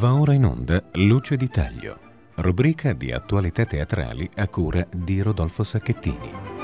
[0.00, 1.98] Va ora in onda Luce di Taglio,
[2.36, 6.59] rubrica di attualità teatrali a cura di Rodolfo Sacchettini.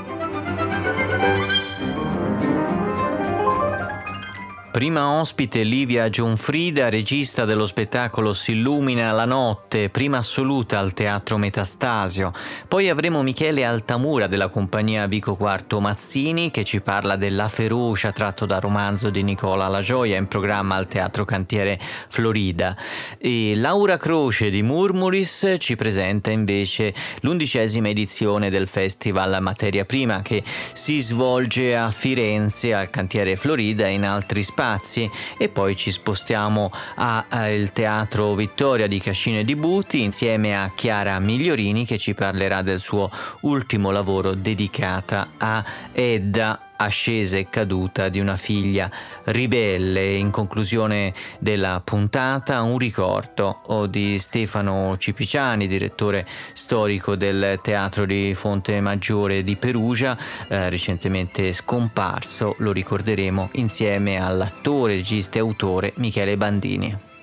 [4.76, 11.38] Prima ospite Livia Gionfrida, regista dello spettacolo Si illumina la notte, prima assoluta al Teatro
[11.38, 12.30] Metastasio.
[12.68, 18.44] Poi avremo Michele Altamura della compagnia Vico Quarto Mazzini che ci parla della ferocia tratto
[18.44, 21.80] dal romanzo di Nicola La Gioia in programma al Teatro Cantiere
[22.10, 22.76] Florida.
[23.16, 30.44] E Laura Croce di Murmuris ci presenta invece l'undicesima edizione del Festival Materia Prima che
[30.74, 35.92] si svolge a Firenze al Cantiere Florida e in altri spazi spazi e poi ci
[35.92, 42.62] spostiamo al Teatro Vittoria di Cascine di Buti insieme a Chiara Migliorini che ci parlerà
[42.62, 43.08] del suo
[43.42, 48.90] ultimo lavoro dedicata a Edda ascesa e caduta di una figlia
[49.24, 50.14] ribelle.
[50.14, 58.80] In conclusione della puntata, un ricordo di Stefano Cipiciani, direttore storico del Teatro di Fonte
[58.80, 60.16] Maggiore di Perugia,
[60.48, 62.54] eh, recentemente scomparso.
[62.58, 67.14] Lo ricorderemo insieme all'attore, regista e autore Michele Bandini.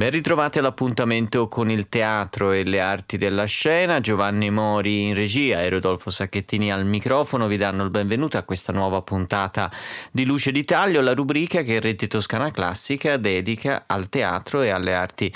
[0.00, 4.00] Ben ritrovati all'appuntamento con il teatro e le arti della scena.
[4.00, 8.72] Giovanni Mori in regia e Rodolfo Sacchettini al microfono vi danno il benvenuto a questa
[8.72, 9.70] nuova puntata
[10.10, 14.94] di Luce di Taglio, la rubrica che Rete Toscana Classica dedica al teatro e alle
[14.94, 15.30] arti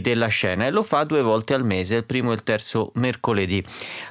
[0.00, 3.64] della scena e lo fa due volte al mese, il primo e il terzo mercoledì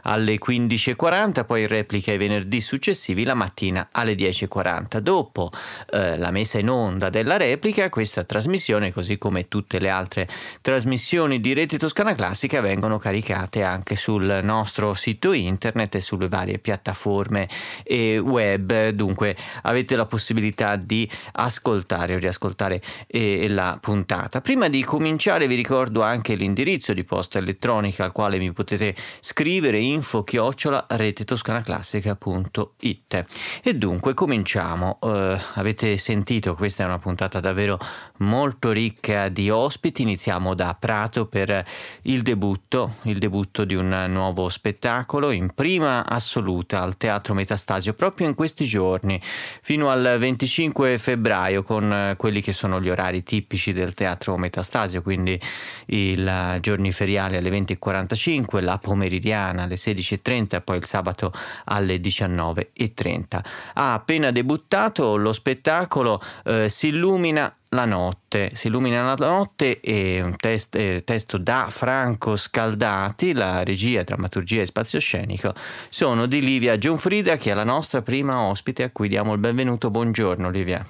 [0.03, 4.99] alle 15.40, poi replica i venerdì successivi la mattina alle 10.40.
[4.99, 5.51] Dopo
[5.91, 10.27] eh, la messa in onda della replica, questa trasmissione, così come tutte le altre altre
[10.61, 16.59] trasmissioni di Rete Toscana Classica vengono caricate anche sul nostro sito internet e sulle varie
[16.59, 17.49] piattaforme
[17.83, 24.41] e web, dunque avete la possibilità di ascoltare o riascoltare eh, la puntata.
[24.41, 29.79] Prima di cominciare vi ricordo anche l'indirizzo di posta elettronica al quale mi potete scrivere
[29.79, 33.25] info chiocciola retetoscanaclassica.it
[33.63, 34.99] e dunque cominciamo.
[35.01, 37.79] Uh, avete sentito, questa è una puntata davvero
[38.17, 40.01] molto ricca di ospiti ospiti.
[40.01, 41.65] Iniziamo da Prato per
[42.03, 48.27] il debutto, il debutto di un nuovo spettacolo in prima assoluta al Teatro Metastasio proprio
[48.27, 49.19] in questi giorni,
[49.61, 55.39] fino al 25 febbraio con quelli che sono gli orari tipici del Teatro Metastasio, quindi
[55.87, 56.15] i
[56.59, 61.31] giorni feriali alle 20.45, la pomeridiana alle 16.30 e poi il sabato
[61.65, 63.39] alle 19.30.
[63.73, 70.21] Ha appena debuttato lo spettacolo eh, Si illumina la notte, si illumina la notte è
[70.21, 75.53] un test, eh, testo da Franco Scaldati, la regia, drammaturgia e spazio scenico
[75.89, 79.89] sono di Livia Giunfrida che è la nostra prima ospite a cui diamo il benvenuto.
[79.89, 80.85] Buongiorno Livia.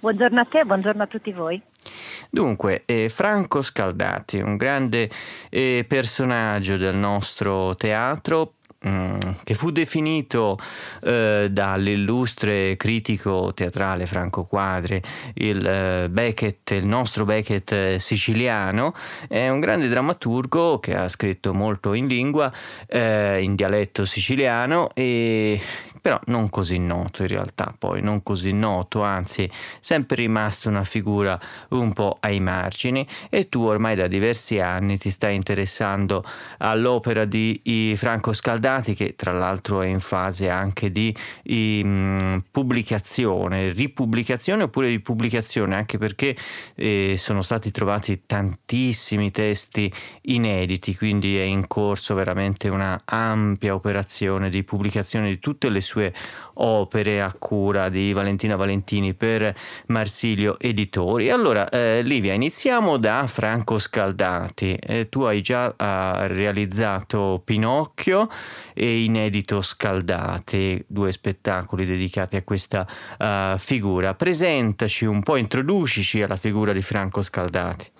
[0.00, 1.60] Buongiorno a te, buongiorno a tutti voi.
[2.30, 5.10] Dunque, eh, Franco Scaldati, un grande
[5.50, 10.58] eh, personaggio del nostro teatro, che fu definito
[11.02, 15.00] eh, dall'illustre critico teatrale Franco Quadri,
[15.34, 18.94] il eh, Beckett, il nostro Beckett eh, siciliano,
[19.28, 22.50] è un grande drammaturgo che ha scritto molto in lingua,
[22.86, 25.60] eh, in dialetto siciliano e
[26.00, 31.38] però non così noto in realtà, poi non così noto, anzi sempre rimasto una figura
[31.70, 33.06] un po' ai margini.
[33.28, 36.24] E tu ormai da diversi anni ti stai interessando
[36.58, 44.64] all'opera di Franco Scaldati che tra l'altro è in fase anche di mh, pubblicazione, ripubblicazione
[44.64, 46.36] oppure di pubblicazione anche perché
[46.74, 54.48] eh, sono stati trovati tantissimi testi inediti, quindi è in corso veramente una ampia operazione
[54.48, 56.12] di pubblicazione di tutte le sue sue
[56.54, 59.52] opere a cura di Valentina Valentini per
[59.86, 61.30] Marsilio Editori.
[61.30, 64.74] Allora, eh, Livia, iniziamo da Franco Scaldati.
[64.74, 68.28] Eh, tu hai già uh, realizzato Pinocchio
[68.72, 72.86] e Inedito Scaldati, due spettacoli dedicati a questa
[73.18, 74.14] uh, figura.
[74.14, 77.90] Presentaci un po', introducici alla figura di Franco Scaldati.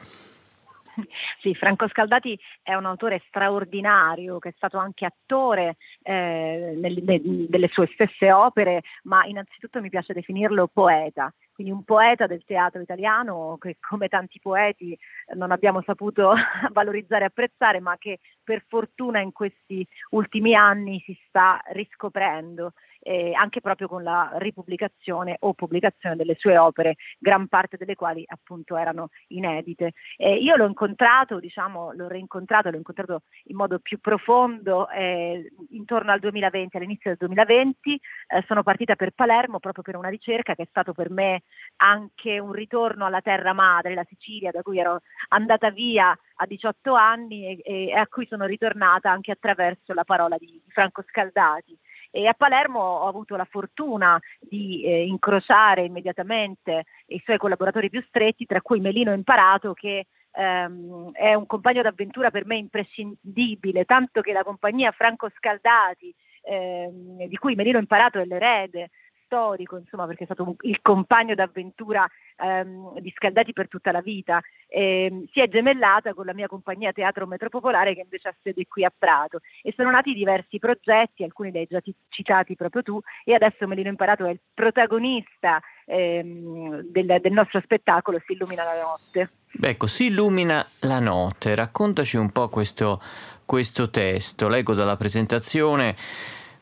[1.40, 7.20] Sì, Franco Scaldati è un autore straordinario che è stato anche attore eh, nel, ne,
[7.22, 12.80] delle sue stesse opere, ma innanzitutto mi piace definirlo poeta, quindi un poeta del teatro
[12.80, 14.98] italiano che come tanti poeti
[15.34, 16.34] non abbiamo saputo
[16.72, 23.32] valorizzare e apprezzare, ma che per fortuna in questi ultimi anni si sta riscoprendo eh,
[23.34, 28.76] anche proprio con la ripubblicazione o pubblicazione delle sue opere, gran parte delle quali appunto
[28.76, 29.92] erano inedite.
[30.16, 36.12] Eh, io l'ho incontrato, diciamo, l'ho reincontrato, l'ho incontrato in modo più profondo eh, intorno
[36.12, 40.62] al 2020, all'inizio del 2020, eh, sono partita per Palermo proprio per una ricerca che
[40.62, 41.42] è stato per me
[41.76, 46.94] anche un ritorno alla terra madre, la Sicilia, da cui ero andata via a 18
[46.94, 51.78] anni e, e a cui sono ritornata anche attraverso la parola di, di Franco Scaldati.
[52.10, 58.02] E a Palermo ho avuto la fortuna di eh, incrociare immediatamente i suoi collaboratori più
[58.08, 64.20] stretti, tra cui Melino Imparato, che ehm, è un compagno d'avventura per me imprescindibile, tanto
[64.22, 66.12] che la compagnia Franco Scaldati,
[66.42, 68.90] ehm, di cui Melino Imparato è l'erede,
[69.30, 72.04] storico, insomma, perché è stato il compagno d'avventura
[72.40, 74.40] ehm, di Scaldati per tutta la vita.
[74.68, 78.84] Eh, si è gemellata con la mia compagnia Teatro Metropopolare che invece ha sede qui
[78.84, 83.34] a Prato e sono nati diversi progetti, alcuni li hai già citati proprio tu e
[83.34, 89.30] adesso Melino Imparato è il protagonista ehm, del, del nostro spettacolo Si illumina la notte.
[89.60, 93.02] Ecco, si illumina la notte, raccontaci un po' questo,
[93.44, 95.96] questo testo, leggo dalla presentazione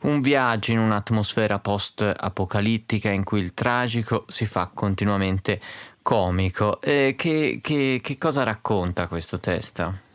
[0.02, 5.60] un viaggio in un'atmosfera post-apocalittica in cui il tragico si fa continuamente
[6.02, 6.80] comico.
[6.80, 10.06] Eh, che, che, che cosa racconta questo testo?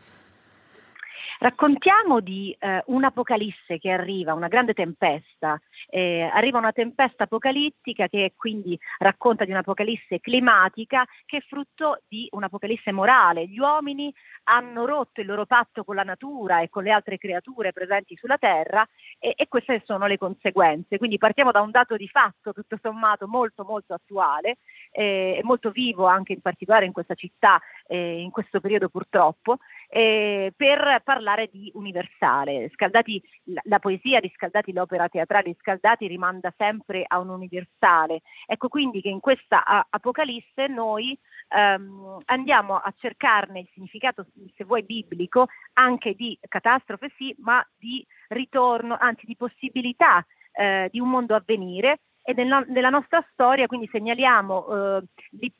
[1.39, 5.59] Raccontiamo di eh, un'apocalisse che arriva, una grande tempesta.
[5.87, 12.27] Eh, arriva una tempesta apocalittica che quindi racconta di un'apocalisse climatica che è frutto di
[12.31, 13.47] un'apocalisse morale.
[13.47, 14.13] Gli uomini
[14.45, 18.37] hanno rotto il loro patto con la natura e con le altre creature presenti sulla
[18.37, 18.87] Terra
[19.19, 20.97] e, e queste sono le conseguenze.
[20.97, 24.57] Quindi partiamo da un dato di fatto tutto sommato molto molto attuale
[24.91, 29.57] eh, e molto vivo anche in particolare in questa città, eh, in questo periodo purtroppo
[29.89, 32.69] eh, per parlare di universale.
[32.73, 35.72] Scaldati, la, la, poesia di Scaldati, l'opera teatrale di Scaldati
[36.07, 38.21] rimanda sempre a un universale.
[38.45, 41.17] Ecco quindi che in questa a, Apocalisse noi
[41.49, 44.25] ehm, andiamo a cercarne il significato,
[44.55, 50.99] se vuoi, biblico, anche di catastrofe sì, ma di ritorno, anzi di possibilità eh, di
[50.99, 54.67] un mondo a venire e nel, nella nostra storia quindi segnaliamo
[54.97, 55.03] eh,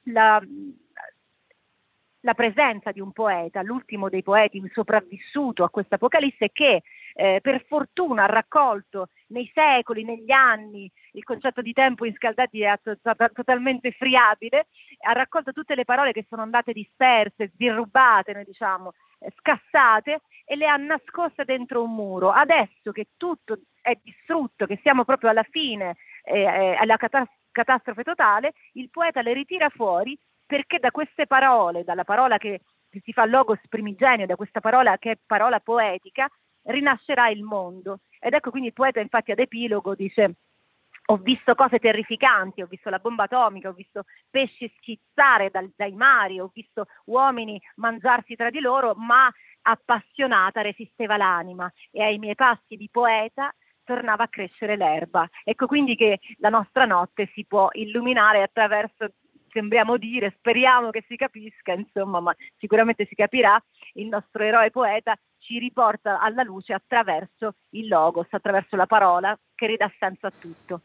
[0.04, 0.42] la,
[2.24, 6.82] la presenza di un poeta, l'ultimo dei poeti sopravvissuto a questa Apocalisse, che
[7.16, 12.62] eh, per fortuna ha raccolto nei secoli, negli anni, il concetto di tempo in scaldati
[12.62, 14.68] è to- to- totalmente friabile,
[15.06, 20.56] ha raccolto tutte le parole che sono andate disperse, sdirrubate, noi diciamo, eh, scassate e
[20.56, 22.32] le ha nascoste dentro un muro.
[22.32, 28.04] Adesso che tutto è distrutto, che siamo proprio alla fine, eh, eh alla catas- catastrofe
[28.04, 30.18] totale, il poeta le ritira fuori
[30.54, 32.62] perché da queste parole, dalla parola che,
[33.04, 36.30] si fa logos primigenio, da questa parola che è parola poetica,
[36.66, 38.02] rinascerà il mondo.
[38.20, 40.36] Ed ecco quindi il poeta infatti ad epilogo dice
[41.08, 45.94] ho visto cose terrificanti, ho visto la bomba atomica, ho visto pesci schizzare dal, dai
[45.94, 49.28] mari, ho visto uomini mangiarsi tra di loro, ma
[49.64, 53.52] appassionata resisteva l'anima e ai miei passi di poeta
[53.84, 55.28] tornava a crescere l'erba.
[55.44, 59.14] Ecco quindi che la nostra notte si può illuminare attraverso
[59.54, 63.58] sembriamo dire, speriamo che si capisca, insomma, ma sicuramente si capirà,
[63.94, 69.68] il nostro eroe poeta ci riporta alla luce attraverso il logos, attraverso la parola che
[69.68, 70.82] ridà senso a tutto.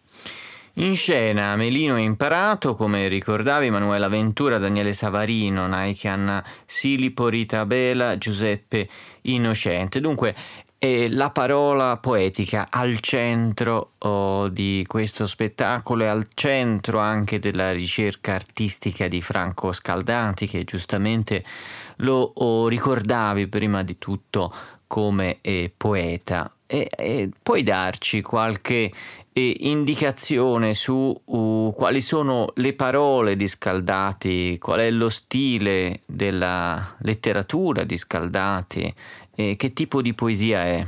[0.74, 8.16] In scena Melino è imparato, come ricordavi Emanuela Ventura, Daniele Savarino, Naikan Silipo, Rita Bela,
[8.16, 8.88] Giuseppe
[9.22, 10.00] Innocente.
[10.00, 10.36] Dunque
[10.80, 17.72] e la parola poetica al centro oh, di questo spettacolo e al centro anche della
[17.72, 21.44] ricerca artistica di Franco Scaldati che giustamente
[21.96, 24.54] lo oh, ricordavi prima di tutto
[24.86, 26.52] come eh, poeta.
[26.64, 28.92] E, e, puoi darci qualche
[29.32, 36.96] eh, indicazione su uh, quali sono le parole di Scaldati, qual è lo stile della
[36.98, 38.94] letteratura di Scaldati
[39.38, 40.84] eh, che tipo di poesia è?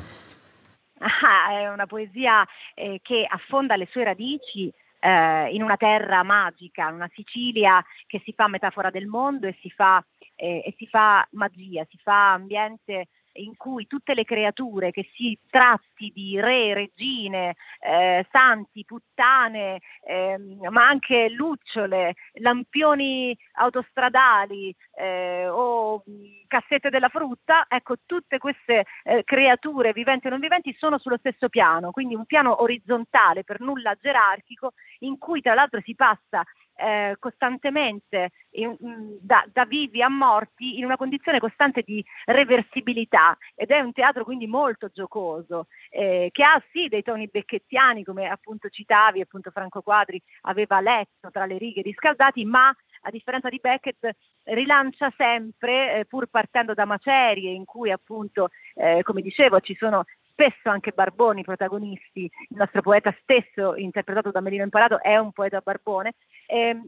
[0.98, 6.88] Ah, è una poesia eh, che affonda le sue radici eh, in una terra magica,
[6.88, 10.04] una Sicilia che si fa metafora del mondo e si fa,
[10.34, 15.38] eh, e si fa magia, si fa ambiente in cui tutte le creature, che si
[15.48, 20.36] tratti di re, regine, eh, santi, puttane, eh,
[20.70, 26.02] ma anche lucciole, lampioni autostradali eh, o
[26.46, 31.48] cassette della frutta, ecco, tutte queste eh, creature viventi e non viventi sono sullo stesso
[31.48, 36.42] piano, quindi un piano orizzontale, per nulla gerarchico, in cui tra l'altro si passa
[36.80, 43.36] eh, costantemente in, mm, da, da, vivi a morti in una condizione costante di reversibilità.
[43.54, 48.28] Ed è un teatro quindi molto giocoso eh, che ha sì dei toni becchettiani come
[48.28, 53.48] appunto citavi appunto Franco Quadri aveva letto tra le righe di Scaldati ma a differenza
[53.48, 54.10] di Beckett
[54.44, 60.04] rilancia sempre eh, pur partendo da macerie in cui appunto eh, come dicevo ci sono
[60.40, 65.60] spesso anche Barboni protagonisti, il nostro poeta stesso, interpretato da Melino Imparato, è un poeta
[65.62, 66.14] barbone.
[66.46, 66.80] Eh,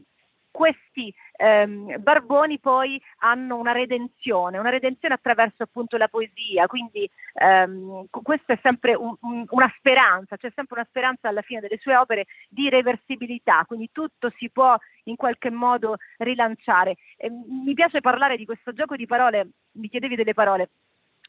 [0.49, 8.05] questi ehm, barboni poi hanno una redenzione, una redenzione attraverso appunto la poesia, quindi ehm,
[8.09, 11.95] questa è sempre un, un, una speranza, c'è sempre una speranza alla fine delle sue
[11.95, 16.97] opere di reversibilità, quindi tutto si può in qualche modo rilanciare.
[17.17, 20.69] E mi piace parlare di questo gioco di parole, mi chiedevi delle parole,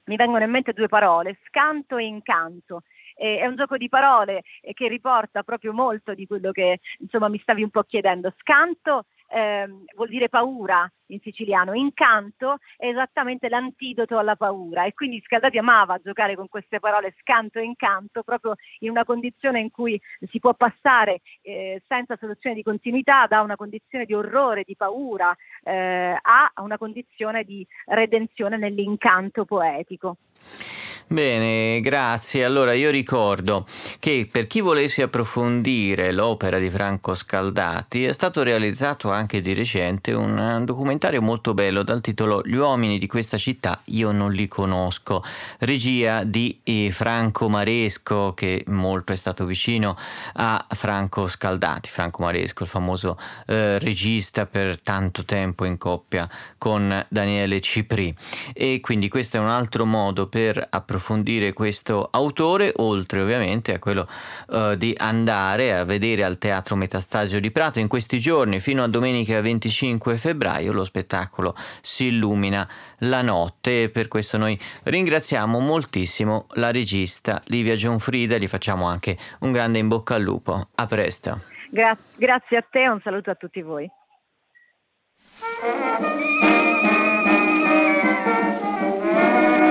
[0.06, 2.82] mi vengono in mente due parole, scanto e incanto.
[3.16, 7.28] Eh, è un gioco di parole eh, che riporta proprio molto di quello che insomma
[7.28, 8.32] mi stavi un po' chiedendo.
[8.38, 15.22] Scanto ehm, vuol dire paura in siciliano, incanto è esattamente l'antidoto alla paura e quindi
[15.24, 20.00] Scaldati amava giocare con queste parole scanto e incanto proprio in una condizione in cui
[20.30, 25.34] si può passare eh, senza soluzione di continuità da una condizione di orrore, di paura
[25.62, 30.16] eh, a una condizione di redenzione nell'incanto poetico.
[31.06, 32.44] Bene, grazie.
[32.44, 33.66] Allora io ricordo
[33.98, 40.12] che per chi volesse approfondire l'opera di Franco Scaldati è stato realizzato anche di recente
[40.12, 40.38] un
[40.94, 45.24] documentario molto bello dal titolo Gli uomini di questa città io non li conosco,
[45.58, 49.96] regia di eh, Franco Maresco che molto è stato vicino
[50.34, 51.88] a Franco Scaldati.
[51.88, 58.14] Franco Maresco, il famoso eh, regista per tanto tempo in coppia con Daniele Cipri.
[58.52, 64.06] E quindi questo è un altro modo per approfondire questo autore, oltre ovviamente a quello
[64.48, 68.88] uh, di andare a vedere al Teatro Metastasio di Prato in questi giorni, fino a
[68.88, 75.58] domenica 25 febbraio, lo lo spettacolo si illumina la notte e per questo noi ringraziamo
[75.58, 80.68] moltissimo la regista Livia Gionfrida e gli facciamo anche un grande in bocca al lupo.
[80.74, 81.40] A presto.
[81.70, 83.90] Gra- grazie a te e un saluto a tutti voi.
[85.54, 86.08] Thank
[89.58, 89.63] you.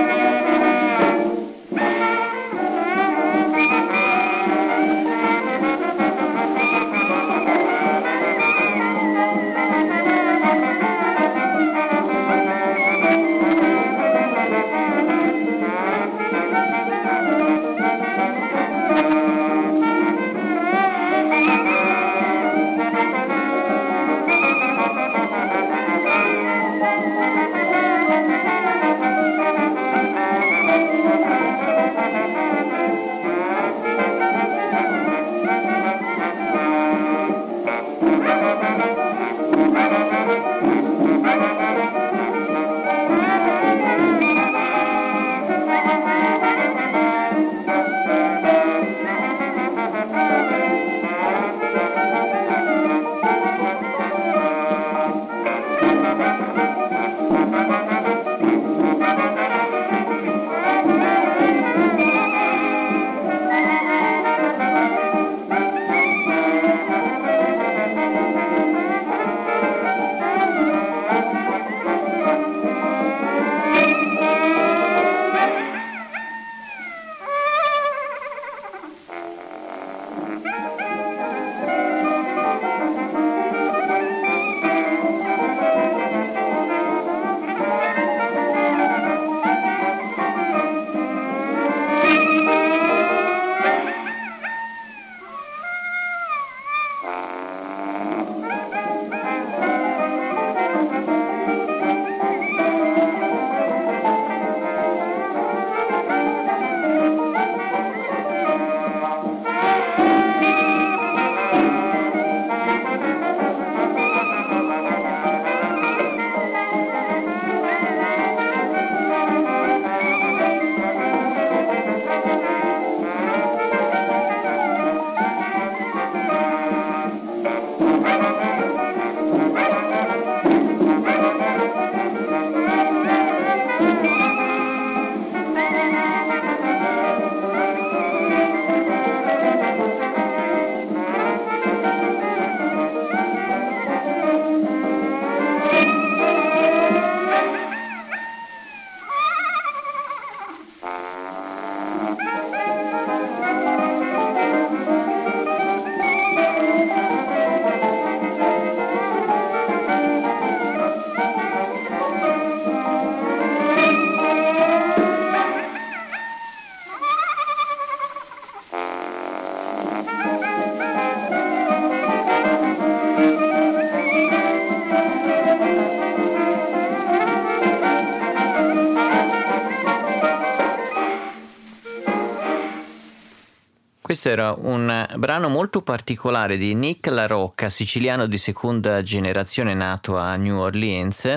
[184.28, 190.36] Era un brano molto particolare di Nick La Rocca, siciliano di seconda generazione nato a
[190.36, 191.36] New Orleans,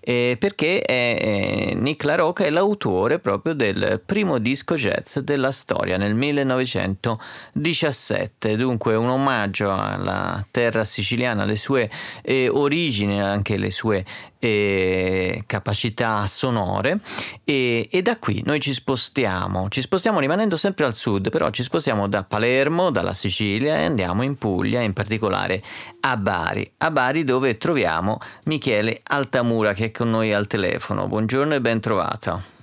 [0.00, 5.52] eh, perché è, eh, Nick La Rocca è l'autore proprio del primo disco jazz della
[5.52, 11.90] storia nel 1917, dunque un omaggio alla terra siciliana, alle sue
[12.22, 14.04] eh, origini, anche le sue
[14.38, 16.98] e capacità sonore
[17.44, 21.62] e, e, da qui noi ci spostiamo, ci spostiamo rimanendo sempre al sud, però ci
[21.62, 25.62] spostiamo da Palermo, dalla Sicilia e andiamo in Puglia, in particolare
[26.00, 31.08] a Bari, a Bari dove troviamo Michele Altamura che è con noi al telefono.
[31.08, 32.57] Buongiorno e ben trovato.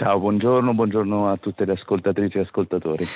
[0.00, 3.06] Ciao, buongiorno, buongiorno a tutte le ascoltatrici e ascoltatori.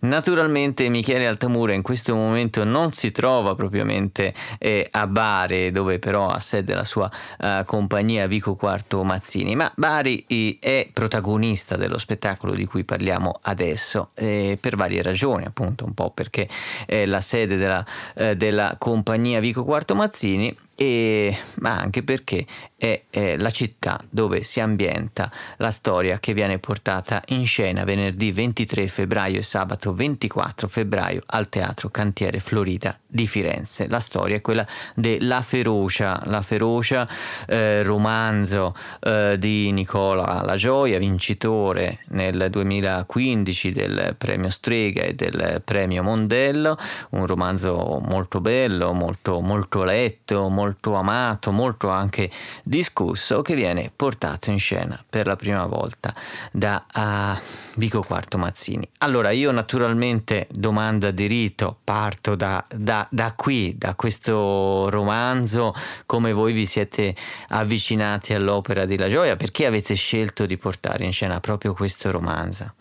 [0.00, 6.26] Naturalmente Michele Altamura in questo momento non si trova propriamente eh, a Bari, dove però
[6.26, 11.96] ha sede la sua uh, compagnia Vico Quarto Mazzini, ma Bari eh, è protagonista dello
[11.96, 16.48] spettacolo di cui parliamo adesso eh, per varie ragioni, appunto un po' perché
[16.86, 17.84] è la sede della,
[18.16, 22.44] eh, della compagnia Vico Quarto Mazzini e, ma anche perché
[22.76, 28.30] è, è, la città dove si ambienta la storia che viene portata in scena venerdì
[28.30, 33.88] 23 febbraio e sabato 24 febbraio al Teatro Cantiere Florida di Firenze.
[33.88, 37.08] La storia è quella della Ferocia, la Ferocia
[37.46, 45.62] eh, romanzo eh, di Nicola La Gioia, vincitore nel 2015 del premio Strega e del
[45.64, 46.76] premio Mondello,
[47.10, 52.28] un romanzo molto bello, molto, molto letto, molto molto amato, molto anche
[52.64, 56.12] discusso, che viene portato in scena per la prima volta
[56.50, 57.40] da uh,
[57.76, 58.88] Vico Quarto Mazzini.
[58.98, 65.72] Allora io naturalmente, domanda di rito, parto da, da, da qui, da questo romanzo,
[66.04, 67.14] come voi vi siete
[67.48, 72.72] avvicinati all'opera di La Gioia, perché avete scelto di portare in scena proprio questo romanzo?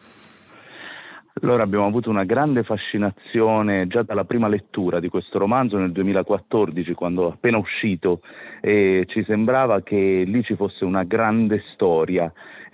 [1.41, 6.93] Allora abbiamo avuto una grande fascinazione già dalla prima lettura di questo romanzo nel 2014,
[6.93, 8.21] quando appena uscito,
[8.61, 12.31] e ci sembrava che lì ci fosse una grande storia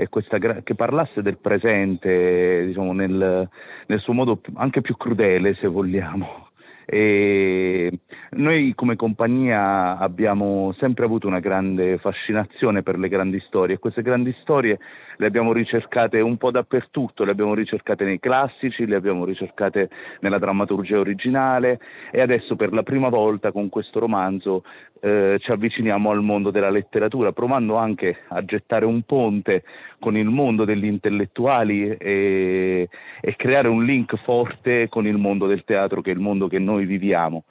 [0.10, 3.50] questa, che parlasse del presente, diciamo, nel,
[3.88, 6.50] nel suo modo anche più crudele, se vogliamo.
[6.86, 8.00] E
[8.32, 14.02] noi come compagnia abbiamo sempre avuto una grande fascinazione per le grandi storie e queste
[14.02, 14.78] grandi storie
[15.22, 19.88] le abbiamo ricercate un po' dappertutto, le abbiamo ricercate nei classici, le abbiamo ricercate
[20.22, 21.80] nella drammaturgia originale
[22.10, 24.64] e adesso per la prima volta con questo romanzo
[25.00, 29.64] eh, ci avviciniamo al mondo della letteratura, provando anche a gettare un ponte
[30.00, 32.90] con il mondo degli intellettuali e,
[33.22, 36.58] e creare un link forte con il mondo del teatro, che è il mondo che
[36.58, 37.44] noi viviamo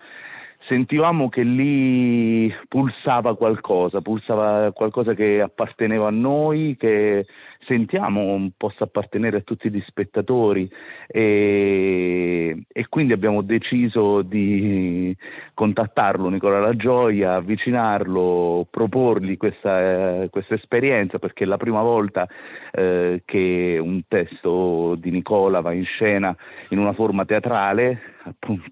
[0.71, 7.27] sentivamo che lì pulsava qualcosa, pulsava qualcosa che apparteneva a noi, che
[7.67, 10.71] sentiamo possa appartenere a tutti gli spettatori.
[11.09, 15.15] E, e quindi abbiamo deciso di
[15.55, 22.29] contattarlo Nicola La Gioia, avvicinarlo, proporgli questa, eh, questa esperienza perché è la prima volta
[22.73, 26.35] eh, che un testo di Nicola va in scena
[26.69, 28.01] in una forma teatrale,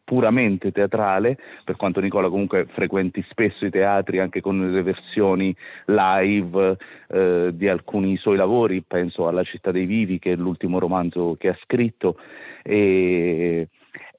[0.04, 5.54] puramente teatrale, per quanto Nicola comunque frequenti spesso i teatri anche con le versioni
[5.86, 6.76] live
[7.08, 11.48] eh, di alcuni suoi lavori, penso alla Città dei Vivi che è l'ultimo romanzo che
[11.48, 12.16] ha scritto
[12.62, 13.68] e,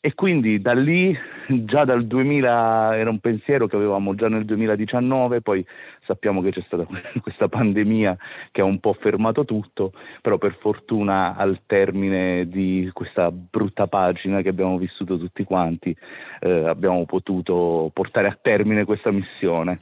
[0.01, 1.13] e quindi da lì,
[1.47, 5.65] già dal 2000, era un pensiero che avevamo già nel 2019, poi
[6.05, 6.87] sappiamo che c'è stata
[7.21, 8.17] questa pandemia
[8.51, 14.41] che ha un po' fermato tutto, però per fortuna al termine di questa brutta pagina
[14.41, 15.95] che abbiamo vissuto tutti quanti
[16.39, 19.79] eh, abbiamo potuto portare a termine questa missione.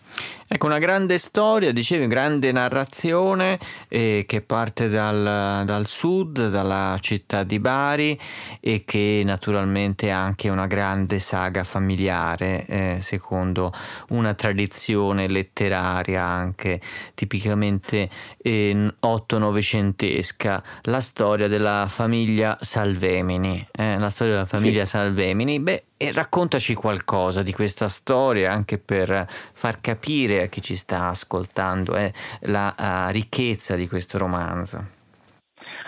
[0.48, 7.44] Ecco, una grande storia, dicevi, grande narrazione eh, che parte dal, dal sud, dalla città
[7.44, 8.18] di Bari
[8.60, 13.72] e che naturalmente ha anche una grande saga familiare, eh, secondo
[14.10, 16.80] una tradizione letteraria anche
[17.14, 23.68] tipicamente eh, otto-novecentesca, la storia della famiglia Salvemini.
[23.72, 24.92] Eh, la storia della famiglia sì.
[24.92, 30.76] Salvemini, beh, e raccontaci qualcosa di questa storia anche per far capire a chi ci
[30.76, 34.97] sta ascoltando eh, la uh, ricchezza di questo romanzo.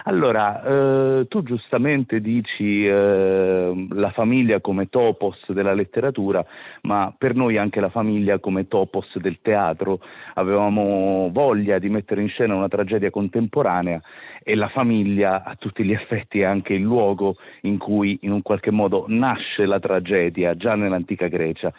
[0.09, 6.43] Allora, eh, tu giustamente dici eh, la famiglia come topos della letteratura,
[6.81, 9.99] ma per noi anche la famiglia come topos del teatro.
[10.33, 14.01] Avevamo voglia di mettere in scena una tragedia contemporanea
[14.43, 18.41] e la famiglia a tutti gli effetti è anche il luogo in cui in un
[18.41, 21.73] qualche modo nasce la tragedia già nell'antica Grecia.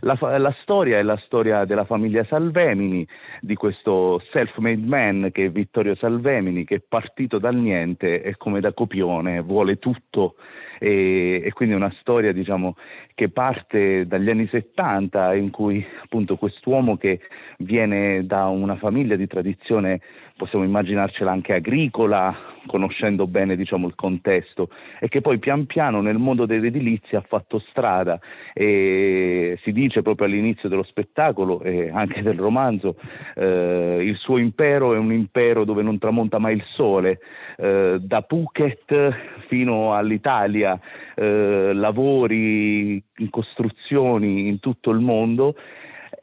[0.00, 3.06] La, la storia è la storia della famiglia Salvemini,
[3.40, 8.60] di questo self-made man che è Vittorio Salvemini, che è partito dal niente è come
[8.60, 10.34] da copione, vuole tutto
[10.78, 12.76] e, e quindi una storia diciamo,
[13.14, 17.20] che parte dagli anni 70 in cui appunto quest'uomo che
[17.58, 20.00] viene da una famiglia di tradizione
[20.36, 24.68] possiamo immaginarcela anche agricola, conoscendo bene diciamo, il contesto,
[24.98, 28.18] e che poi pian piano nel mondo dell'edilizia ha fatto strada.
[28.52, 32.96] E si dice proprio all'inizio dello spettacolo e anche del romanzo,
[33.34, 37.20] eh, il suo impero è un impero dove non tramonta mai il sole,
[37.56, 40.78] eh, da Phuket fino all'Italia,
[41.14, 45.54] eh, lavori costruzioni in tutto il mondo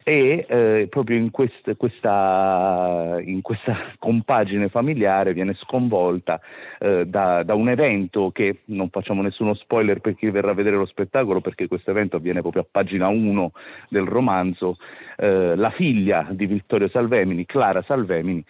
[0.03, 6.39] e eh, proprio in, quest, questa, in, questa, compagine familiare viene sconvolta
[6.79, 10.75] eh, da, da, un evento che non facciamo nessuno spoiler per chi verrà a vedere
[10.75, 13.51] lo spettacolo perché questo evento avviene proprio a pagina 1
[13.89, 14.77] del romanzo,
[15.17, 18.43] eh, la figlia di Vittorio Salvemini, Clara Salvemini,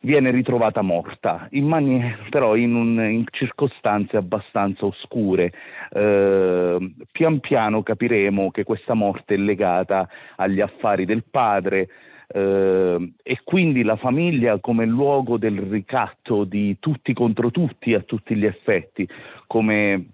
[0.00, 5.52] viene ritrovata morta, in maniera, però in, un, in, circostanze abbastanza oscure.
[5.90, 11.88] Eh, pian piano capiremo che questa morte è legata agli affari del padre.
[12.30, 18.36] Eh, e quindi la famiglia come luogo del ricatto di tutti contro tutti a tutti
[18.36, 19.08] gli effetti,
[19.46, 20.08] come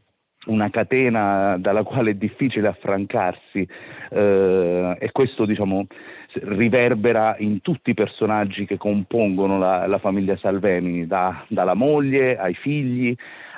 [0.46, 3.66] una catena dalla quale è difficile affrancarsi
[4.10, 5.86] eh, e questo diciamo
[6.42, 12.54] riverbera in tutti i personaggi che compongono la, la famiglia Salvemini, da, dalla moglie ai
[12.54, 13.14] figli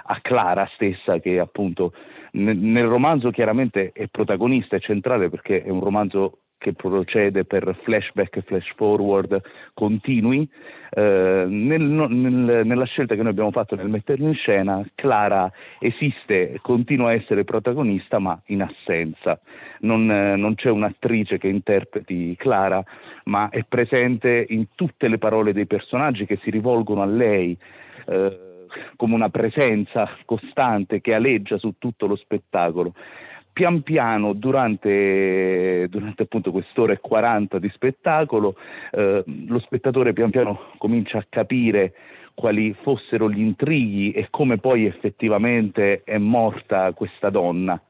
[0.09, 1.93] a Clara stessa che appunto
[2.33, 8.37] nel, romanzo chiaramente è protagonista, è centrale perché è un romanzo che procede per flashback
[8.37, 9.41] e flash forward
[9.75, 10.49] continui,
[10.91, 16.59] eh, nel, nel, nella scelta che noi abbiamo fatto nel metterlo in scena, Clara esiste,
[16.63, 19.39] continua a essere protagonista ma in assenza.
[19.81, 22.83] Non, eh, non c'è un'attrice che interpreti Clara,
[23.25, 27.57] ma è presente in tutte le parole dei personaggi che si rivolgono a lei.
[28.07, 28.41] Eh,
[28.97, 32.95] come una presenza costante che aleggia su tutto lo spettacolo
[33.57, 38.55] pian piano durante, durante appunto quest'ora e 40 di spettacolo
[38.93, 41.95] eh, lo spettatore pian piano comincia a capire
[42.35, 47.81] quali fossero gli intrighi e come poi effettivamente è morta questa donna.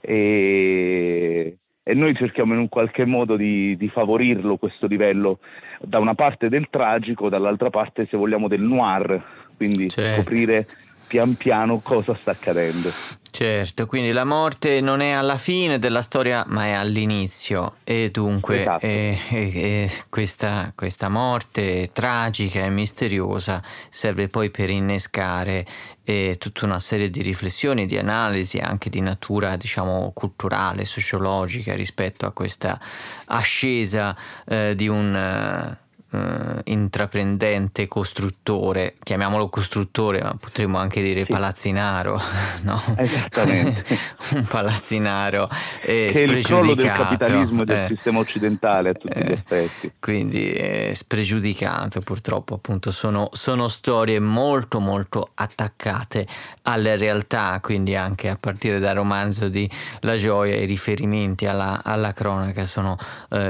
[0.00, 5.40] E, e noi cerchiamo in un qualche modo di, di, favorirlo questo livello,
[5.80, 9.20] da una parte del tragico, dall'altra parte se vogliamo del noir,
[9.56, 10.22] quindi certo.
[10.22, 10.66] scoprire
[11.06, 12.90] pian piano cosa sta accadendo.
[13.36, 18.62] Certo, quindi la morte non è alla fine della storia ma è all'inizio e dunque
[18.62, 18.86] esatto.
[18.86, 25.66] eh, eh, questa, questa, morte tragica e misteriosa serve poi per innescare
[26.04, 32.24] eh, tutta una serie di riflessioni, di analisi anche di natura diciamo culturale, sociologica rispetto
[32.24, 32.80] a questa
[33.26, 34.16] ascesa
[34.46, 35.76] eh, di un
[36.16, 41.30] eh, intraprendente costruttore, chiamiamolo costruttore, ma potremmo anche dire sì.
[41.32, 42.20] palazzinaro,
[42.62, 42.80] no?
[42.96, 43.84] Esattamente.
[44.34, 45.48] un palazzinaro
[45.82, 49.30] eh, che è il crollo del capitalismo e del eh, sistema occidentale a tutti gli
[49.30, 49.92] eh, effetti.
[49.98, 56.26] Quindi eh, spregiudicato purtroppo, appunto, sono, sono storie molto molto attaccate
[56.62, 62.12] alle realtà, quindi anche a partire dal romanzo di La gioia i riferimenti alla, alla
[62.12, 62.96] cronaca sono,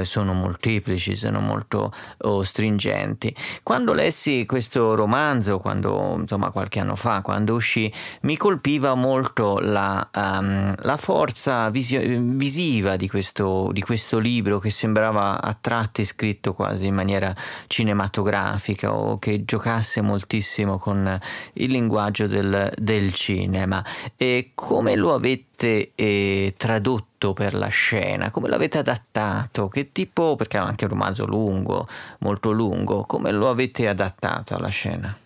[0.01, 3.35] sono molteplici, sono molto oh, stringenti.
[3.61, 7.91] Quando lessi questo romanzo, quando insomma qualche anno fa, quando uscì,
[8.21, 14.71] mi colpiva molto la, um, la forza visio- visiva di questo, di questo libro che
[14.71, 17.35] sembrava a tratti scritto quasi in maniera
[17.67, 21.19] cinematografica o che giocasse moltissimo con
[21.53, 23.85] il linguaggio del, del cinema.
[24.15, 27.05] E come lo avete eh, tradotto?
[27.33, 28.29] per la scena?
[28.29, 29.67] Come l'avete adattato?
[29.69, 31.87] Che tipo, perché è anche un romanzo lungo,
[32.19, 35.17] molto lungo, come lo avete adattato alla scena?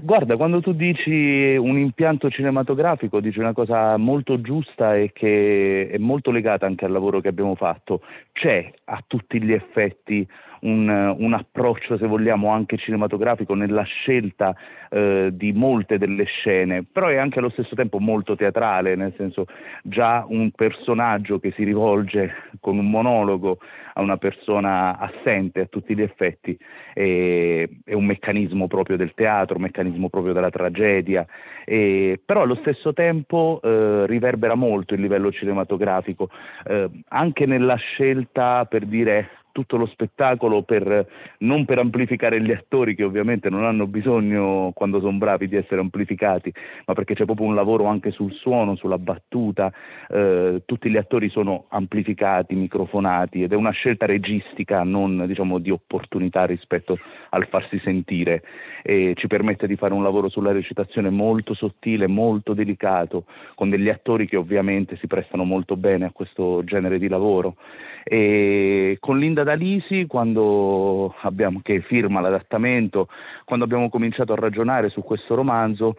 [0.00, 5.98] Guarda, quando tu dici un impianto cinematografico, dici una cosa molto giusta e che è
[5.98, 8.00] molto legata anche al lavoro che abbiamo fatto.
[8.32, 10.26] C'è a tutti gli effetti
[10.62, 14.54] un, un approccio, se vogliamo, anche cinematografico nella scelta
[14.90, 19.46] eh, di molte delle scene, però è anche allo stesso tempo molto teatrale, nel senso
[19.82, 23.58] già un personaggio che si rivolge con un monologo
[23.94, 26.58] a una persona assente a tutti gli effetti
[26.94, 31.26] è, è un meccanismo proprio del teatro, un meccanismo proprio della tragedia,
[31.64, 36.30] e, però allo stesso tempo eh, riverbera molto il livello cinematografico,
[36.64, 41.06] eh, anche nella scelta per dire tutto lo spettacolo per,
[41.38, 45.80] non per amplificare gli attori che ovviamente non hanno bisogno quando sono bravi di essere
[45.80, 46.52] amplificati,
[46.86, 49.72] ma perché c'è proprio un lavoro anche sul suono, sulla battuta,
[50.08, 55.70] eh, tutti gli attori sono amplificati, microfonati ed è una scelta registica, non diciamo di
[55.70, 56.98] opportunità rispetto
[57.30, 58.42] al farsi sentire
[58.82, 63.88] e ci permette di fare un lavoro sulla recitazione molto sottile, molto delicato, con degli
[63.88, 67.56] attori che ovviamente si prestano molto bene a questo genere di lavoro.
[68.04, 73.08] E con Linda Dalisi, quando abbiamo, che firma l'adattamento,
[73.44, 75.96] quando abbiamo cominciato a ragionare su questo romanzo,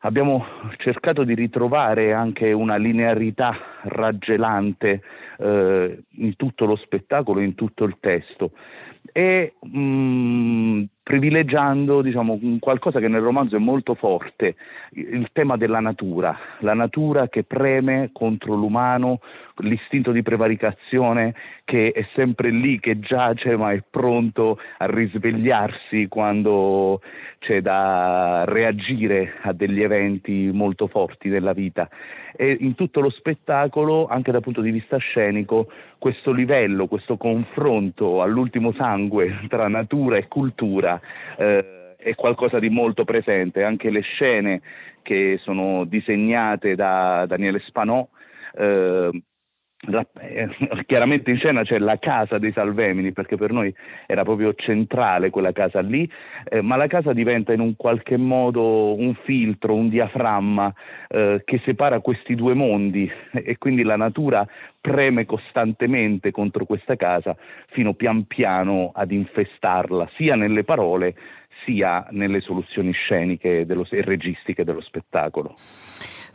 [0.00, 0.44] abbiamo
[0.78, 5.02] cercato di ritrovare anche una linearità raggelante
[5.38, 8.52] eh, in tutto lo spettacolo, in tutto il testo.
[9.12, 14.56] E mh, mm, privilegiando diciamo, qualcosa che nel romanzo è molto forte,
[14.92, 19.20] il tema della natura, la natura che preme contro l'umano,
[19.58, 27.02] l'istinto di prevaricazione che è sempre lì, che giace ma è pronto a risvegliarsi quando
[27.38, 31.86] c'è da reagire a degli eventi molto forti della vita.
[32.36, 38.22] E in tutto lo spettacolo, anche dal punto di vista scenico, questo livello, questo confronto
[38.22, 40.93] all'ultimo sangue tra natura e cultura
[41.36, 43.62] eh, è qualcosa di molto presente.
[43.62, 44.60] Anche le scene
[45.02, 48.06] che sono disegnate da Daniele Spanò
[48.56, 49.22] eh,
[49.88, 50.48] eh,
[50.86, 53.74] chiaramente in scena c'è la casa dei Salvemini perché per noi
[54.06, 56.10] era proprio centrale quella casa lì,
[56.48, 60.72] eh, ma la casa diventa in un qualche modo un filtro, un diaframma
[61.08, 64.46] eh, che separa questi due mondi e quindi la natura
[64.80, 67.36] preme costantemente contro questa casa
[67.68, 71.14] fino pian piano ad infestarla sia nelle parole
[71.64, 75.54] sia nelle soluzioni sceniche e registiche dello spettacolo.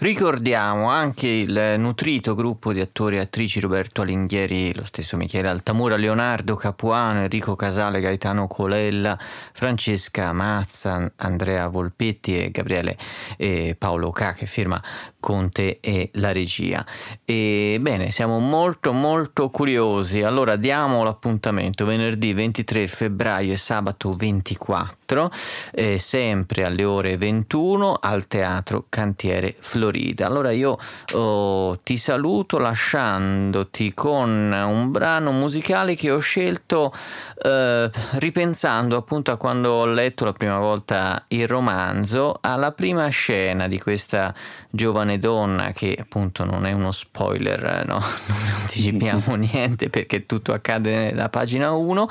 [0.01, 5.97] Ricordiamo anche il nutrito gruppo di attori e attrici Roberto Alinghieri, lo stesso Michele Altamura,
[5.97, 12.97] Leonardo Capuano, Enrico Casale, Gaetano Colella, Francesca Mazza, Andrea Volpetti e Gabriele
[13.35, 14.81] e Paolo Ca che firma
[15.19, 16.85] Conte e la regia.
[17.25, 20.21] E bene, siamo molto molto curiosi.
[20.21, 25.29] Allora diamo l'appuntamento venerdì 23 febbraio e sabato 24,
[25.73, 29.88] eh, sempre alle ore 21 al Teatro Cantiere Florida.
[30.23, 30.77] Allora io
[31.13, 36.93] oh, ti saluto lasciandoti con un brano musicale che ho scelto
[37.43, 43.67] eh, ripensando appunto a quando ho letto la prima volta il romanzo, alla prima scena
[43.67, 44.33] di questa
[44.69, 47.99] giovane giovane donna che appunto non è uno spoiler, no?
[48.27, 52.07] non anticipiamo niente perché tutto accade nella pagina 1,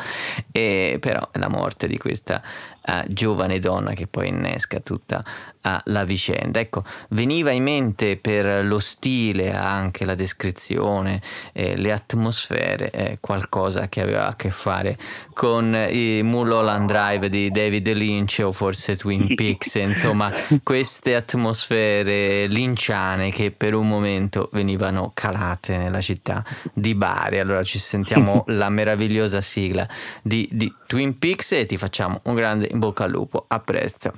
[0.50, 2.42] e però è la morte di questa
[2.88, 5.22] uh, giovane donna che poi innesca tutta
[5.62, 6.58] uh, la vicenda.
[6.58, 11.20] Ecco, veniva in mente per lo stile, anche la descrizione,
[11.52, 14.96] eh, le atmosfere, eh, qualcosa che aveva a che fare
[15.34, 23.30] con i Mulholland Drive di David Lynch o forse Twin Peaks, insomma, queste atmosfere linciane
[23.30, 27.38] che per un momento venivano calate nella città di Bari.
[27.38, 29.86] Allora ci sentiamo la meravigliosa sigla
[30.22, 33.44] di, di Twin Peaks e ti facciamo un grande in bocca al lupo.
[33.48, 34.12] A presto.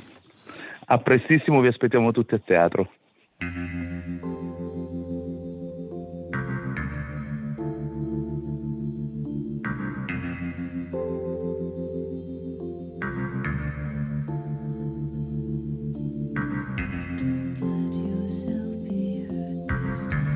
[0.87, 2.91] A prestissimo vi aspettiamo tutti a teatro.
[17.93, 20.30] yourself be hurt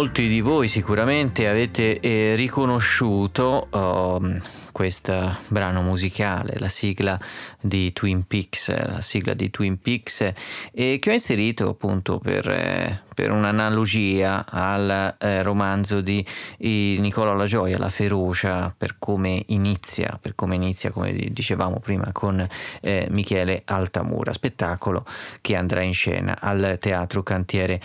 [0.00, 4.40] Molti di voi sicuramente avete eh, riconosciuto uh,
[4.72, 7.20] questo brano musicale, la sigla
[7.60, 10.32] di Twin Peaks, la sigla di Twin Peaks,
[10.72, 16.24] e che ho inserito appunto per, eh, per un'analogia al eh, romanzo di
[16.58, 22.46] Nicola La Gioia, La ferocia, per come inizia, per come inizia, come dicevamo prima, con
[22.80, 25.04] eh, Michele Altamura, spettacolo
[25.40, 27.80] che andrà in scena al Teatro Cantiere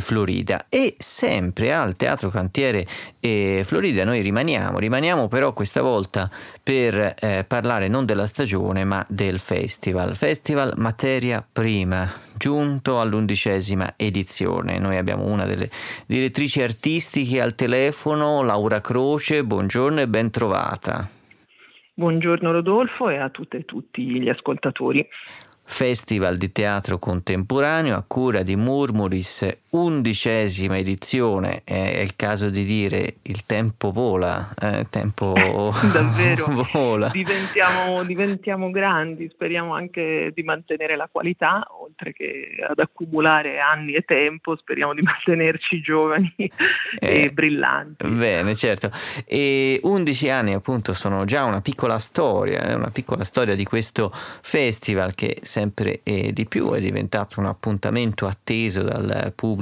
[0.00, 0.66] Florida.
[0.68, 2.86] E sempre al Teatro Cantiere
[3.62, 6.30] Florida noi rimaniamo, rimaniamo però questa volta
[6.62, 10.16] per eh, parlare non della stagione ma del festival.
[10.16, 14.78] Festival Materia Prima, giunto all'undicesima edizione.
[14.78, 15.68] Noi abbiamo una delle
[16.06, 21.08] direttrici artistiche al telefono, Laura Croce, buongiorno e ben trovata.
[21.94, 25.06] Buongiorno Rodolfo e a tutte e tutti gli ascoltatori.
[25.64, 33.16] Festival di Teatro Contemporaneo a cura di Murmuris, undicesima edizione, è il caso di dire
[33.22, 35.32] il tempo vola, eh, il tempo
[35.92, 37.08] davvero vola.
[37.08, 44.02] Diventiamo, diventiamo, grandi, speriamo anche di mantenere la qualità, oltre che ad accumulare anni e
[44.02, 46.50] tempo, speriamo di mantenerci giovani eh,
[46.98, 48.06] e brillanti.
[48.08, 48.90] Bene, certo.
[49.24, 55.14] E 11 anni appunto sono già una piccola storia, una piccola storia di questo festival
[55.14, 59.60] che sempre di più è diventato un appuntamento atteso dal pubblico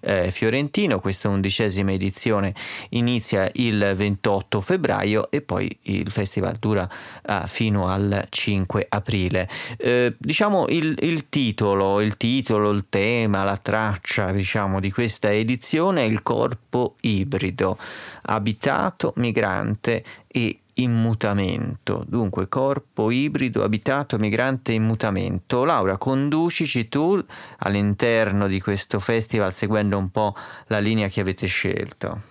[0.00, 0.98] eh, fiorentino.
[0.98, 2.54] Questa undicesima edizione
[2.90, 6.88] inizia il 28 febbraio e poi il festival dura
[7.26, 9.48] uh, fino al 5 aprile.
[9.76, 16.02] Eh, diciamo il, il, titolo, il titolo, il tema, la traccia diciamo, di questa edizione
[16.02, 17.78] è il corpo ibrido,
[18.22, 25.64] abitato, migrante e in mutamento, dunque corpo ibrido, abitato, migrante in mutamento.
[25.64, 27.22] Laura, conducici tu
[27.58, 30.34] all'interno di questo festival seguendo un po'
[30.66, 32.28] la linea che avete scelto.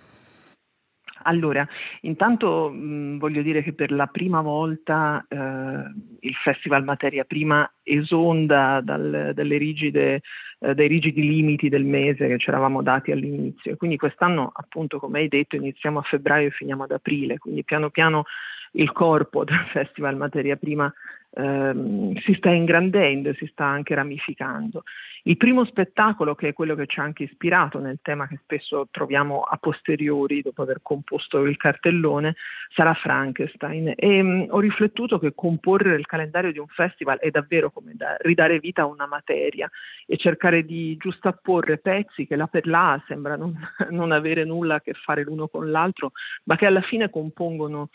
[1.22, 1.66] Allora,
[2.02, 5.36] intanto mh, voglio dire che per la prima volta eh,
[6.20, 10.22] il Festival Materia Prima esonda dal, rigide,
[10.60, 13.76] eh, dai rigidi limiti del mese che ci eravamo dati all'inizio.
[13.76, 17.90] Quindi quest'anno, appunto, come hai detto, iniziamo a febbraio e finiamo ad aprile, quindi piano
[17.90, 18.24] piano
[18.72, 20.92] il corpo del Festival Materia Prima
[21.32, 24.82] ehm, si sta ingrandendo, si sta anche ramificando.
[25.24, 28.88] Il primo spettacolo, che è quello che ci ha anche ispirato nel tema che spesso
[28.90, 32.36] troviamo a posteriori dopo aver composto il cartellone,
[32.74, 33.92] sarà Frankenstein.
[33.96, 37.92] E mh, mm, ho riflettuto che comporre il calendario di un festival è davvero come
[37.94, 39.70] da, ridare vita a una materia
[40.06, 43.52] e cercare di giustapporre pezzi che là per là sembrano
[43.90, 46.12] non avere nulla a che fare l'uno con l'altro,
[46.44, 47.90] ma che alla fine compongono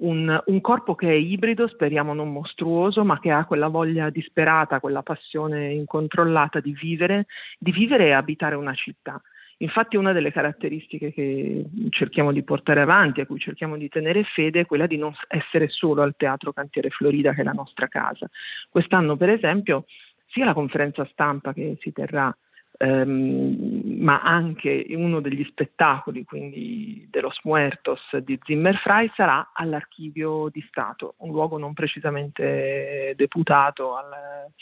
[0.00, 4.80] un, un, corpo che è ibrido, speriamo non mostruoso, ma che ha quella voglia disperata,
[4.80, 7.26] quella passione incontrollata di vivere,
[7.58, 9.20] di vivere e abitare una città.
[9.58, 14.60] Infatti una delle caratteristiche che cerchiamo di portare avanti, a cui cerchiamo di tenere fede,
[14.60, 18.28] è quella di non essere solo al Teatro Cantiere Florida, che è la nostra casa.
[18.70, 19.84] Quest'anno, per esempio,
[20.28, 22.34] sia la conferenza stampa che si terrà
[22.78, 30.64] ehm, ma anche uno degli spettacoli, quindi dello Muertos di Zimmer Frey, sarà all'Archivio di
[30.68, 34.52] Stato, un luogo non precisamente deputato alle,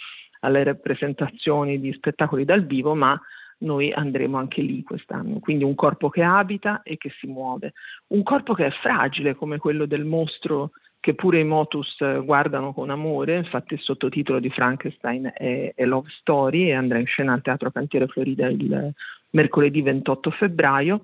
[0.40, 3.20] alle rappresentazioni di spettacoli dal vivo, ma
[3.58, 5.40] noi andremo anche lì quest'anno.
[5.40, 7.72] Quindi un corpo che abita e che si muove,
[8.08, 12.90] un corpo che è fragile come quello del mostro che pure i Motus guardano con
[12.90, 17.42] amore, infatti il sottotitolo di Frankenstein è, è Love Story e andrà in scena al
[17.42, 18.92] Teatro Cantiere Florida il
[19.30, 21.02] mercoledì 28 febbraio.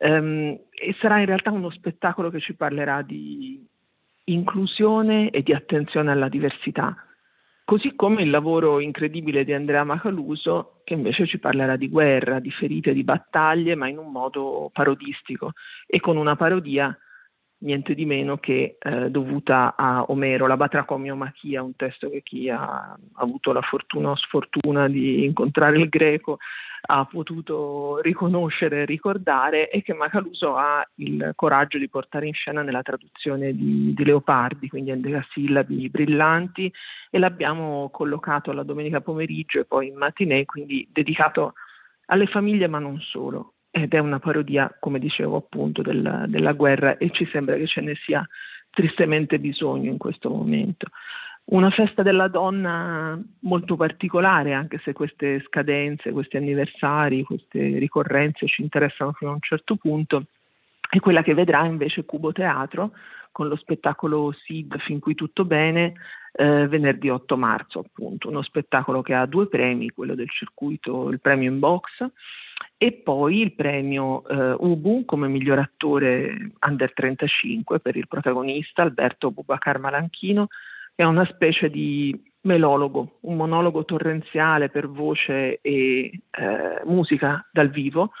[0.00, 3.60] Um, e sarà in realtà uno spettacolo che ci parlerà di
[4.24, 6.96] inclusione e di attenzione alla diversità,
[7.64, 12.50] così come il lavoro incredibile di Andrea Macaluso che invece ci parlerà di guerra, di
[12.50, 15.52] ferite, di battaglie, ma in un modo parodistico
[15.86, 16.96] e con una parodia
[17.60, 22.96] niente di meno che eh, dovuta a Omero, la Batracomiomachia, un testo che chi ha
[23.14, 26.38] avuto la fortuna o sfortuna di incontrare il greco
[26.90, 32.62] ha potuto riconoscere e ricordare e che Macaluso ha il coraggio di portare in scena
[32.62, 36.72] nella traduzione di, di Leopardi, quindi endecasillabi brillanti
[37.10, 41.54] e l'abbiamo collocato alla domenica pomeriggio e poi in matinée, quindi dedicato
[42.06, 46.96] alle famiglie ma non solo ed è una parodia, come dicevo appunto, della, della guerra
[46.96, 48.26] e ci sembra che ce ne sia
[48.70, 50.88] tristemente bisogno in questo momento.
[51.50, 58.60] Una festa della donna molto particolare, anche se queste scadenze, questi anniversari, queste ricorrenze ci
[58.60, 60.24] interessano fino a un certo punto,
[60.90, 62.92] è quella che vedrà invece Cubo Teatro
[63.32, 65.94] con lo spettacolo SID Fin qui tutto bene
[66.32, 71.20] eh, venerdì 8 marzo, appunto, uno spettacolo che ha due premi, quello del circuito, il
[71.20, 72.04] premio in box
[72.80, 79.32] e poi il premio eh, Ubu come miglior attore under 35 per il protagonista Alberto
[79.32, 80.46] Bubacar Malanchino,
[80.94, 87.68] che è una specie di melologo, un monologo torrenziale per voce e eh, musica dal
[87.68, 88.12] vivo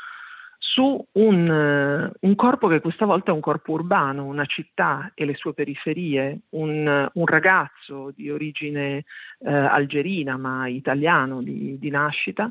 [0.58, 5.34] su un, un, corpo che questa volta è un corpo urbano, una città e le
[5.34, 9.04] sue periferie, un, un ragazzo di origine
[9.38, 12.50] eh, algerina ma italiano di, di nascita,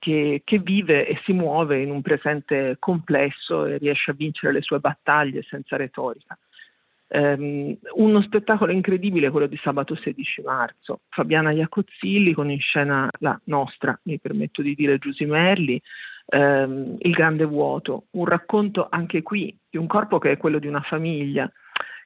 [0.00, 4.62] che, che, vive e si muove in un presente complesso e riesce a vincere le
[4.62, 6.36] sue battaglie senza retorica.
[7.12, 11.00] Um, uno spettacolo incredibile quello di sabato 16 marzo.
[11.08, 15.80] Fabiana Iacozzilli con in scena la nostra, mi permetto di dire Giusy Merli,
[16.26, 20.66] um, Il grande vuoto, un racconto anche qui di un corpo che è quello di
[20.66, 21.50] una famiglia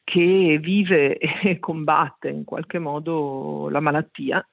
[0.02, 4.44] che vive e combatte in qualche modo la malattia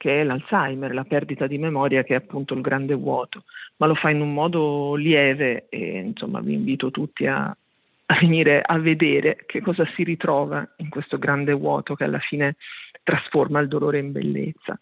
[0.00, 3.44] che è l'Alzheimer, la perdita di memoria che è appunto il grande vuoto,
[3.76, 8.62] ma lo fa in un modo lieve e insomma vi invito tutti a, a venire
[8.64, 12.56] a vedere che cosa si ritrova in questo grande vuoto che alla fine
[13.02, 14.80] trasforma il dolore in bellezza.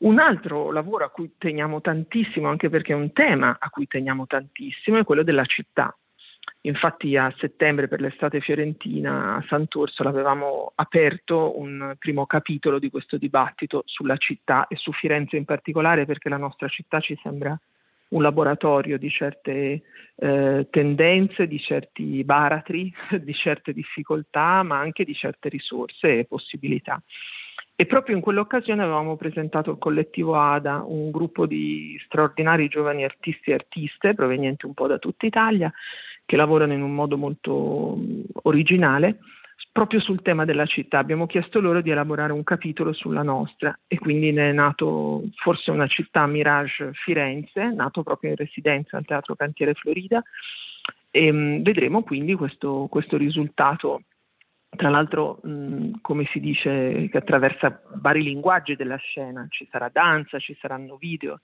[0.00, 4.26] Un altro lavoro a cui teniamo tantissimo, anche perché è un tema a cui teniamo
[4.26, 5.96] tantissimo, è quello della città.
[6.62, 13.16] Infatti a settembre per l'estate fiorentina a Sant'Orsola avevamo aperto un primo capitolo di questo
[13.16, 17.58] dibattito sulla città e su Firenze in particolare perché la nostra città ci sembra
[18.08, 19.82] un laboratorio di certe
[20.16, 27.00] eh, tendenze, di certi baratri, di certe difficoltà, ma anche di certe risorse e possibilità.
[27.80, 33.52] E proprio in quell'occasione avevamo presentato il collettivo ADA, un gruppo di straordinari giovani artisti
[33.52, 35.72] e artiste provenienti un po' da tutta Italia,
[36.26, 37.96] che lavorano in un modo molto
[38.42, 39.18] originale
[39.70, 40.98] proprio sul tema della città.
[40.98, 45.70] Abbiamo chiesto loro di elaborare un capitolo sulla nostra e quindi ne è nato forse
[45.70, 50.20] una città Mirage Firenze, nato proprio in residenza al Teatro Cantiere Florida
[51.12, 54.02] e mh, vedremo quindi questo, questo risultato
[54.70, 60.38] tra l'altro, mh, come si dice, che attraversa vari linguaggi della scena, ci sarà danza,
[60.38, 61.40] ci saranno video,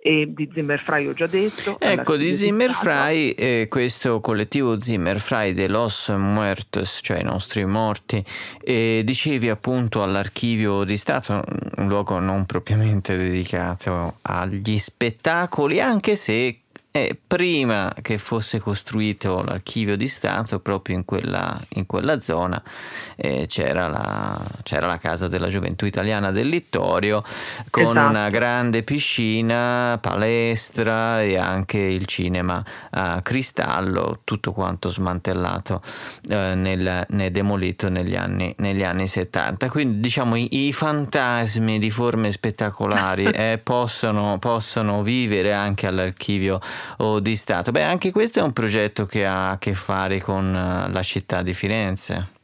[0.00, 1.78] e di Zimmerfrei ho già detto.
[1.80, 8.24] Ecco, di Zimmerfrei, eh, questo collettivo Zimmerfrei de Los Muertos, cioè i nostri morti,
[8.62, 11.42] eh, dicevi appunto all'archivio di Stato,
[11.76, 16.60] un luogo non propriamente dedicato agli spettacoli, anche se
[16.98, 22.60] e prima che fosse costruito l'archivio di Stato, proprio in quella, in quella zona
[23.14, 27.22] eh, c'era, la, c'era, la, Casa della Gioventù Italiana del Littorio
[27.70, 28.08] con esatto.
[28.08, 35.80] una grande piscina, palestra e anche il cinema a cristallo, tutto quanto smantellato,
[36.28, 39.68] eh, nel, né demolito negli anni, negli anni 70.
[39.68, 46.60] Quindi diciamo i, i fantasmi di forme spettacolari eh, possono, possono vivere anche all'archivio
[47.20, 47.70] di Stato.
[47.70, 51.42] Beh, anche questo è un progetto che ha a che fare con eh, la città
[51.42, 52.36] di Firenze.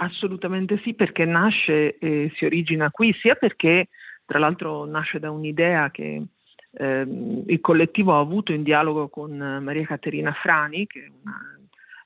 [0.00, 3.88] Assolutamente sì, perché nasce e si origina qui, sia perché
[4.24, 6.22] tra l'altro nasce da un'idea che
[6.70, 11.10] ehm, il collettivo ha avuto in dialogo con Maria Caterina Frani, che è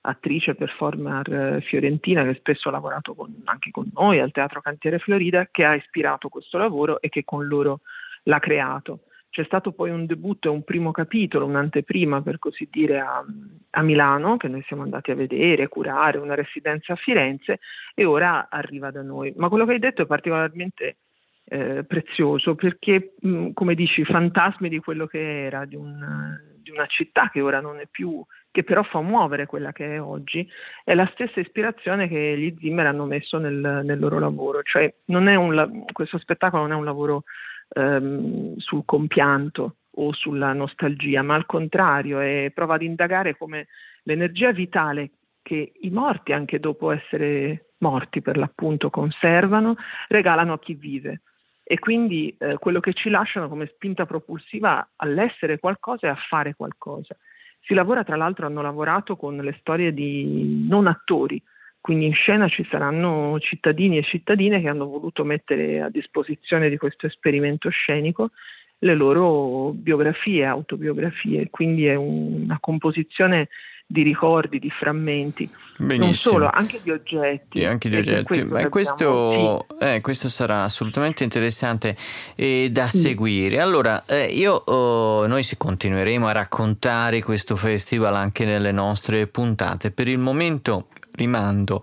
[0.03, 4.99] un'attrice performer eh, fiorentina che spesso ha lavorato con, anche con noi al Teatro Cantiere
[4.99, 7.81] Florida, che ha ispirato questo lavoro e che con loro
[8.23, 9.01] l'ha creato.
[9.33, 13.25] C'è stato poi un debutto e un primo capitolo, un'anteprima per così dire a,
[13.71, 17.59] a, Milano, che noi siamo andati a vedere, curare, una residenza a Firenze
[17.95, 19.33] e ora arriva da noi.
[19.35, 20.97] Ma quello che hai detto è particolarmente
[21.45, 26.85] eh, prezioso perché, mh, come dici, fantasmi di quello che era, di, un, di una
[26.85, 30.47] città che ora non è più, che però fa muovere quella che è oggi,
[30.85, 34.63] è la stessa ispirazione che gli Zimmer hanno messo nel, nel loro lavoro.
[34.63, 37.25] Cioè, un, questo spettacolo non è un lavoro
[37.73, 43.69] ehm, sul compianto o sulla nostalgia, ma al contrario, è, prova ad indagare come
[44.05, 45.11] l'energia vitale
[45.43, 49.77] che i morti, anche dopo essere morti per l'appunto, conservano,
[50.09, 51.23] regalano a chi vive.
[51.65, 56.55] E quindi eh, quello che ci lasciano come spinta propulsiva all'essere qualcosa e a fare
[56.55, 57.17] qualcosa.
[57.61, 61.41] Si lavora, tra l'altro, hanno lavorato con le storie di non attori,
[61.83, 66.79] quindi in scena ci saranno cittadini e cittadine che hanno voluto mettere a disposizione di
[66.79, 68.31] questo esperimento scenico
[68.79, 73.49] le loro biografie, autobiografie, quindi è una composizione
[73.85, 76.05] di ricordi, di frammenti, Benissimo.
[76.05, 77.61] non solo, anche di oggetti.
[77.61, 78.45] E anche di oggetti.
[78.45, 81.97] Beh, questo, eh, questo, sarà assolutamente interessante
[82.37, 82.99] e da sì.
[82.99, 83.59] seguire.
[83.61, 89.91] Allora, eh, io, oh, noi continueremo a raccontare questo festival anche nelle nostre puntate.
[89.91, 91.83] Per il momento rimando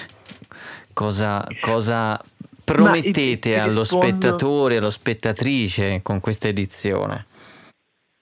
[0.95, 2.17] cosa, cosa
[2.63, 7.25] promettete allo rispondo, spettatore, allo spettatrice con questa edizione?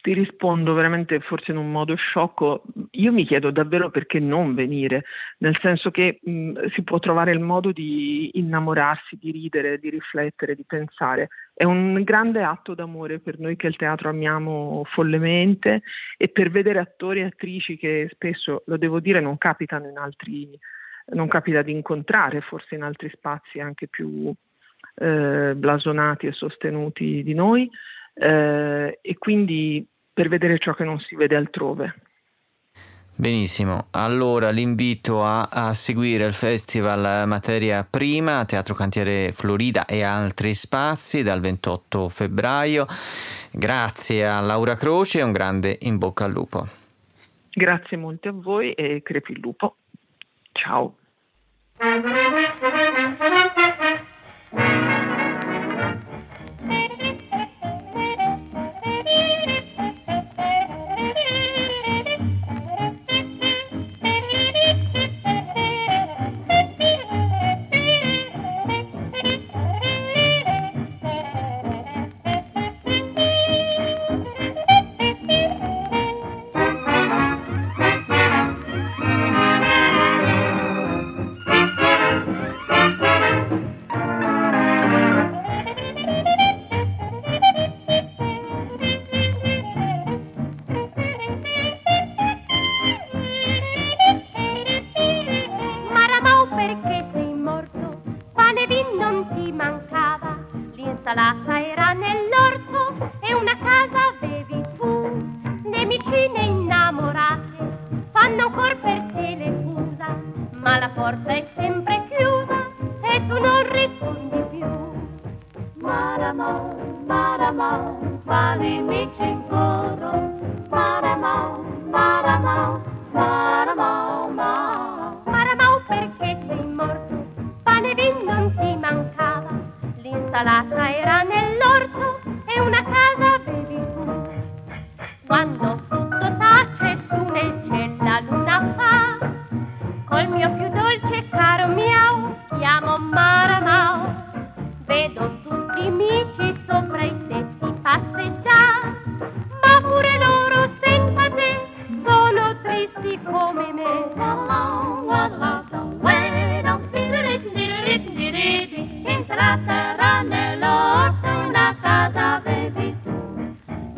[0.03, 5.05] Ti rispondo veramente forse in un modo sciocco, io mi chiedo davvero perché non venire,
[5.38, 10.55] nel senso che mh, si può trovare il modo di innamorarsi, di ridere, di riflettere,
[10.55, 11.30] di pensare.
[11.53, 15.84] È un grande atto d'amore per noi che il teatro amiamo follemente
[16.17, 20.59] e per vedere attori e attrici che spesso, lo devo dire, non capitano in altri
[21.08, 24.34] non capita di incontrare, forse in altri spazi anche più
[24.95, 27.70] eh, blasonati e sostenuti di noi,
[28.14, 31.95] eh, e quindi per vedere ciò che non si vede altrove.
[33.16, 40.56] Benissimo, allora l'invito a, a, seguire il festival Materia Prima, Teatro Cantiere Florida e altri
[40.56, 42.88] spazi dal 28 febbraio.
[43.51, 46.66] Grazie a Laura Croce e un grande in bocca al lupo.
[47.51, 49.76] Grazie molte a voi e crepi il lupo.
[50.56, 50.95] Ciao.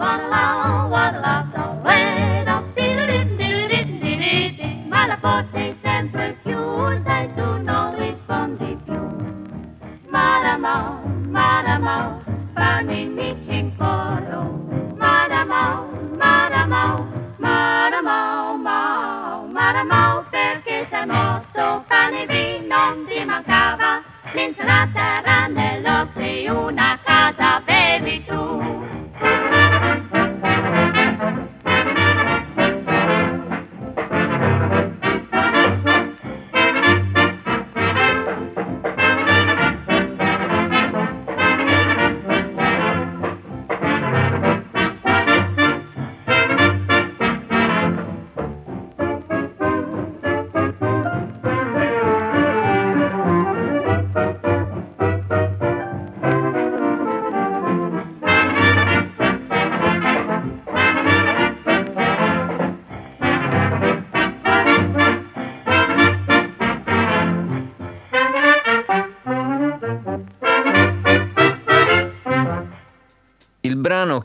[0.05, 0.44] Bye.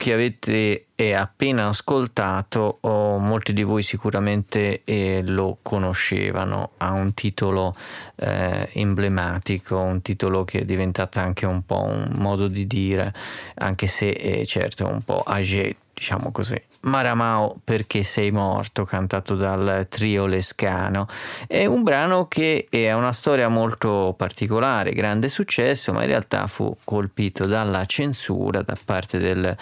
[0.00, 7.12] Che avete eh, appena ascoltato, oh, molti di voi sicuramente eh, lo conoscevano, ha un
[7.12, 7.74] titolo
[8.16, 13.12] eh, emblematico, un titolo che è diventato anche un po' un modo di dire,
[13.56, 16.58] anche se eh, certo è un po' age, diciamo così.
[16.82, 21.06] Maramao perché sei morto, cantato dal trio Lescano.
[21.46, 26.74] È un brano che ha una storia molto particolare, grande successo, ma in realtà fu
[26.84, 29.54] colpito dalla censura da parte del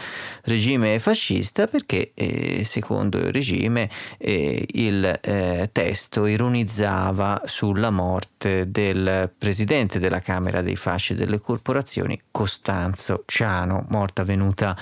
[0.45, 9.29] regime fascista perché eh, secondo il regime eh, il eh, testo ironizzava sulla morte del
[9.37, 14.77] presidente della Camera dei Fasci delle Corporazioni, Costanzo Ciano, morta venuta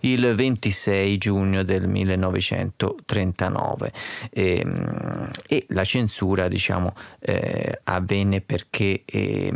[0.00, 3.92] il 26 giugno del del 1939
[4.30, 9.52] e, ehm, e la censura diciamo eh, avvenne perché eh,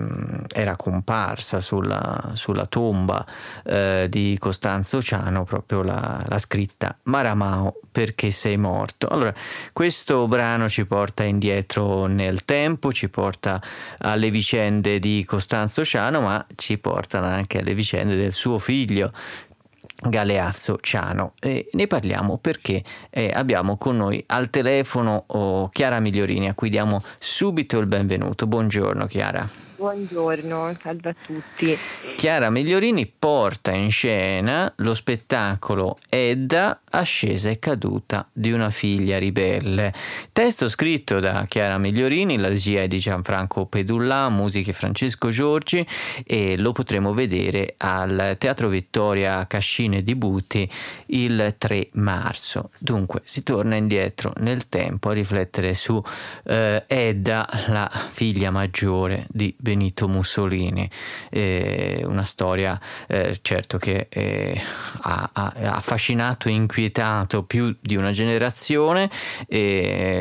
[0.52, 3.24] era comparsa sulla, sulla tomba
[3.64, 9.08] eh, di Costanzo Ciano proprio la, la scritta Maramao perché sei morto.
[9.08, 9.32] Allora,
[9.72, 13.58] questo brano ci porta indietro nel tempo, ci porta
[13.98, 19.12] alle vicende di Costanzo Ciano, ma ci portano anche alle vicende del suo figlio
[20.00, 26.48] Galeazzo Ciano e ne parliamo perché eh, abbiamo con noi al telefono oh, Chiara Migliorini
[26.48, 28.46] a cui diamo subito il benvenuto.
[28.46, 29.65] Buongiorno Chiara.
[29.76, 31.78] Buongiorno, salve a tutti.
[32.16, 39.92] Chiara Migliorini porta in scena lo spettacolo Edda, ascesa e caduta di una figlia ribelle.
[40.32, 45.86] Testo scritto da Chiara Migliorini, la regia è di Gianfranco Pedulla, musiche Francesco Giorgi
[46.24, 50.66] e lo potremo vedere al Teatro Vittoria Cascine di Buti
[51.08, 52.70] il 3 marzo.
[52.78, 56.02] Dunque si torna indietro nel tempo a riflettere su
[56.44, 60.88] eh, Edda, la figlia maggiore di Benito Mussolini,
[61.28, 64.60] eh, una storia eh, certo che eh,
[65.00, 69.10] ha, ha, affascinato e inquietato più di una generazione,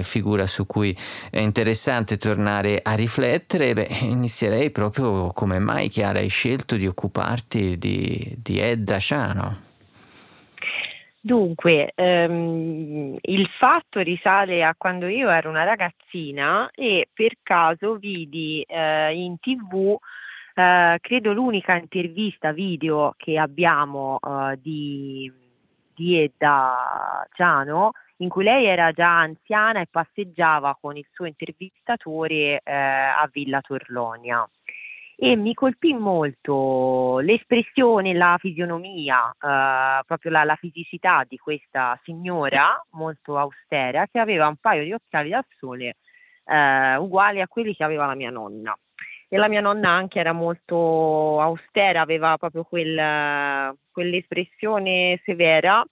[0.02, 0.98] figura su cui
[1.30, 3.74] è interessante tornare a riflettere.
[3.74, 9.65] Beh, inizierei proprio come mai Chiara hai scelto di occuparti di, di Edda Ciano.
[11.26, 18.62] Dunque, ehm, il fatto risale a quando io ero una ragazzina e per caso vidi
[18.62, 19.98] eh, in tv,
[20.54, 25.32] eh, credo l'unica intervista video che abbiamo eh, di,
[25.96, 32.62] di Edda Giano, in cui lei era già anziana e passeggiava con il suo intervistatore
[32.64, 34.48] eh, a Villa Torlonia
[35.18, 42.84] e mi colpì molto l'espressione, la fisionomia, eh, proprio la, la, fisicità di questa signora
[42.92, 45.96] molto austera che aveva un paio di occhiali da sole
[46.46, 48.78] eh, uguali a quelli che aveva la mia nonna.
[49.28, 55.84] E la mia nonna anche era molto austera, aveva proprio quel, quell'espressione severa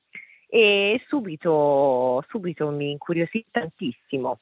[0.47, 4.41] e subito, subito mi incuriosì tantissimo.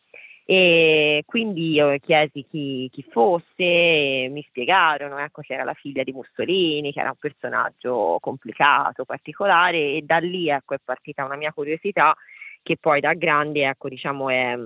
[0.53, 6.11] E quindi io chiesi chi, chi fosse, mi spiegarono ecco, che era la figlia di
[6.11, 11.53] Mussolini, che era un personaggio complicato, particolare e da lì ecco, è partita una mia
[11.53, 12.13] curiosità
[12.61, 14.57] che poi da grande ecco, diciamo, è,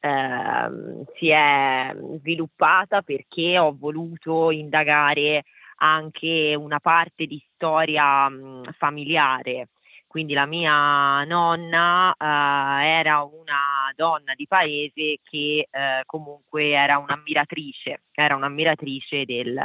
[0.00, 0.70] eh,
[1.18, 5.42] si è sviluppata perché ho voluto indagare
[5.82, 9.68] anche una parte di storia mh, familiare
[10.12, 18.02] quindi la mia nonna eh, era una donna di paese che eh, comunque era un'ammiratrice,
[18.12, 19.58] era un'ammiratrice del,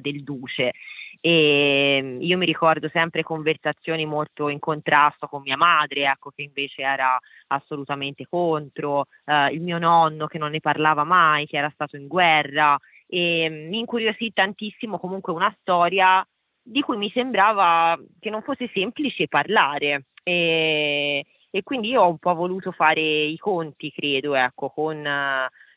[0.00, 0.70] del duce.
[1.18, 6.42] E mm, io mi ricordo sempre conversazioni molto in contrasto con mia madre, ecco, che
[6.42, 7.18] invece era
[7.48, 12.06] assolutamente contro, eh, il mio nonno che non ne parlava mai, che era stato in
[12.06, 12.78] guerra.
[13.08, 16.24] E mm, mi incuriosì tantissimo comunque una storia
[16.70, 22.18] di cui mi sembrava che non fosse semplice parlare e, e quindi io ho un
[22.18, 25.04] po' voluto fare i conti, credo, ecco, con,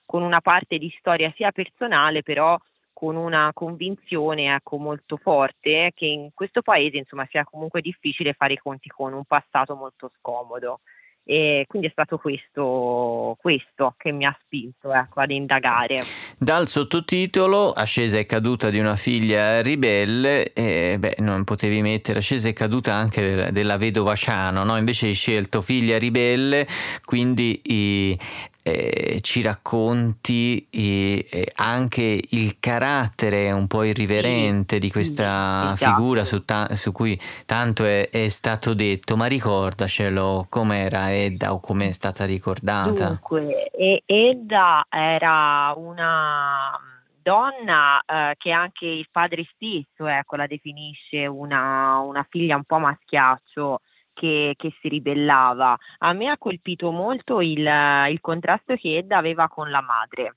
[0.06, 2.56] con una parte di storia sia personale però
[2.94, 8.54] con una convinzione ecco, molto forte che in questo paese insomma, sia comunque difficile fare
[8.54, 10.82] i conti con un passato molto scomodo.
[11.26, 15.96] E quindi è stato questo, questo che mi ha spinto ecco, ad indagare.
[16.38, 22.50] Dal sottotitolo Ascesa e caduta di una figlia ribelle, eh, beh, non potevi mettere Ascesa
[22.50, 24.78] e caduta anche della, vedova Ciano, no?
[24.78, 26.68] invece hai scelto figlia ribelle,
[27.06, 28.20] quindi i,
[28.64, 36.74] eh, ci racconti eh, anche il carattere un po' irriverente di questa figura su, ta-
[36.74, 42.26] su, cui tanto è, è, stato detto, ma ricordacelo com'era Edda o come è stata
[42.26, 43.08] ricordata.
[43.08, 43.70] Dunque,
[44.06, 46.80] Edda era una
[47.22, 52.80] donna eh, che anche il padre stesso ecco, la definisce una, una figlia un po'
[52.80, 53.80] maschiaccio
[54.14, 55.78] che, che, si ribellava.
[56.00, 60.36] A me ha colpito molto il, il contrasto che Edda aveva con la madre.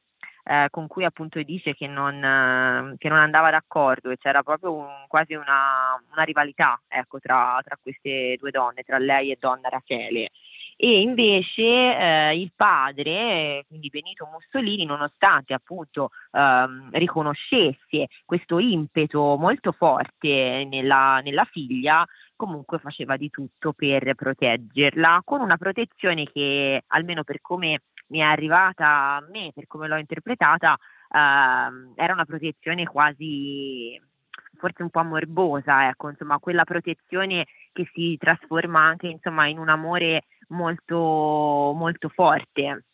[0.48, 5.04] Eh, con cui appunto dice che non, che non, andava d'accordo e c'era proprio un,
[5.08, 10.30] quasi una, una rivalità ecco, tra, tra, queste due donne, tra lei e donna Rachele.
[10.78, 19.72] E invece eh, il padre, quindi Benito Mussolini, nonostante appunto ehm, riconoscesse questo impeto molto
[19.72, 22.06] forte nella, nella figlia,
[22.36, 28.22] comunque faceva di tutto per proteggerla, con una protezione che almeno per come mi è
[28.22, 30.76] arrivata a me, per come l'ho interpretata,
[31.10, 34.00] ehm, era una protezione quasi
[34.56, 39.68] forse un po' morbosa, ecco, insomma, quella protezione che si trasforma anche insomma, in un
[39.68, 42.84] amore molto, molto forte.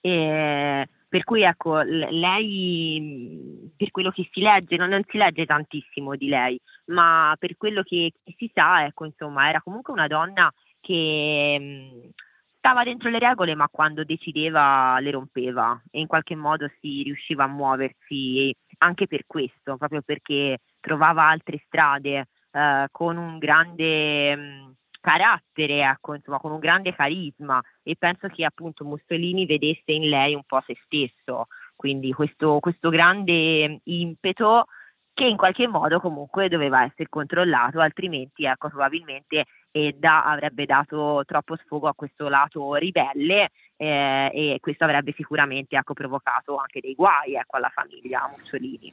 [0.00, 6.16] E, per cui ecco, lei, per quello che si legge, non, non, si legge tantissimo
[6.16, 10.50] di lei, ma per quello che, che si sa, ecco, insomma, era comunque una donna
[10.80, 12.10] che mh,
[12.56, 17.44] stava dentro le regole, ma quando decideva le rompeva e in qualche modo si riusciva
[17.44, 24.76] a muoversi anche per questo, proprio perché trovava altre strade eh, con un grande...
[25.02, 30.32] Carattere, ecco, insomma, con un grande carisma e penso che appunto Mussolini vedesse in lei
[30.32, 34.66] un po' se stesso, quindi questo, questo grande impeto
[35.12, 41.56] che in qualche modo comunque doveva essere controllato, altrimenti ecco, probabilmente Edda avrebbe dato troppo
[41.56, 47.34] sfogo a questo lato ribelle eh, e questo avrebbe sicuramente ecco, provocato anche dei guai
[47.34, 48.92] ecco, alla famiglia Mussolini.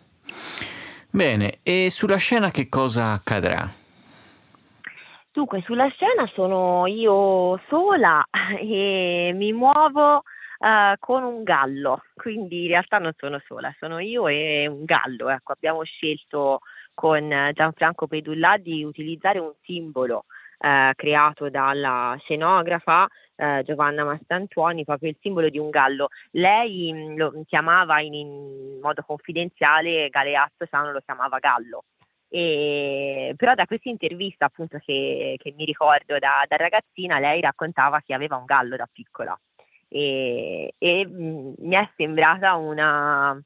[1.11, 3.87] Bene, e sulla scena che cosa accadrà?
[5.39, 8.25] Dunque, sulla scena sono io sola
[8.59, 14.27] e mi muovo uh, con un gallo, quindi in realtà non sono sola, sono io
[14.27, 15.29] e un gallo.
[15.29, 16.59] Ecco, abbiamo scelto
[16.93, 20.25] con Gianfranco Pedullà di utilizzare un simbolo
[20.57, 26.09] uh, creato dalla scenografa uh, Giovanna Mastantuoni, proprio il simbolo di un gallo.
[26.31, 31.85] Lei mm, lo chiamava in, in modo confidenziale Galeazzo Sano lo chiamava gallo.
[32.31, 38.01] E, però da questa intervista appunto che, che mi ricordo da, da, ragazzina lei raccontava
[38.01, 39.35] che aveva un gallo da piccola
[39.89, 43.37] e, e mh, mm, mi è sembrata una,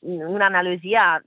[0.00, 1.22] un'analogia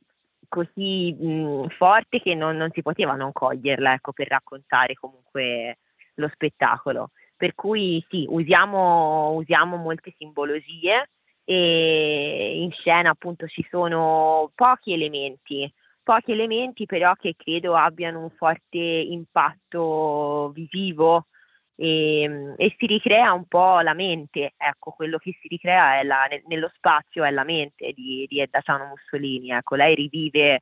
[0.49, 5.77] così mh, mm, forte che non, non, si poteva non coglierla ecco, per raccontare comunque
[6.15, 7.11] lo spettacolo.
[7.37, 11.09] Per cui sì, usiamo, usiamo molte simbologie
[11.43, 15.71] e in scena appunto ci sono pochi elementi
[16.03, 21.27] pochi elementi però che credo abbiano un forte impatto visivo
[21.75, 26.71] e, e, si ricrea un po' la mente, ecco, quello che si ricrea la, nello
[26.75, 30.61] spazio è la mente di, di Edda Sano Mussolini, ecco, lei rivive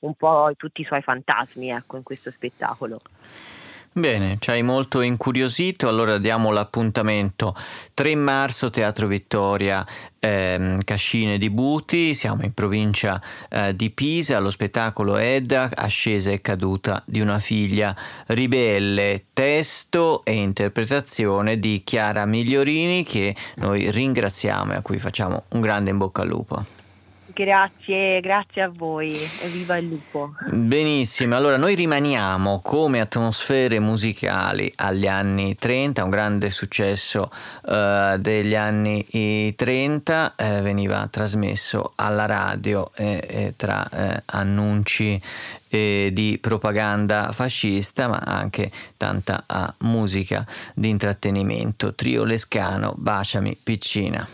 [0.00, 2.98] un po' tutti i suoi fantasmi, ecco, in questo spettacolo.
[3.98, 7.56] Bene, ci hai molto incuriosito, allora diamo l'appuntamento
[7.94, 9.86] 3 marzo Teatro Vittoria
[10.18, 13.18] ehm, Cascine di Buti, siamo in provincia
[13.48, 20.34] eh, di Pisa, lo spettacolo Edda, ascesa e caduta di una figlia ribelle, testo e
[20.34, 26.20] interpretazione di Chiara Migliorini che noi ringraziamo e a cui facciamo un grande in bocca
[26.20, 26.75] al lupo.
[27.38, 29.14] Grazie, grazie a voi
[29.52, 30.36] viva il lupo.
[30.50, 37.30] Benissimo, allora noi rimaniamo come atmosfere musicali agli anni 30, un grande successo
[37.64, 39.04] uh, degli anni
[39.54, 43.86] 30, eh, veniva trasmesso alla radio eh, eh, tra
[44.24, 45.20] annunci
[45.68, 51.94] di propaganda fascista ma anche tanta uh, musica di intrattenimento.
[51.94, 54.26] Trio Lescano, Baciami Piccina.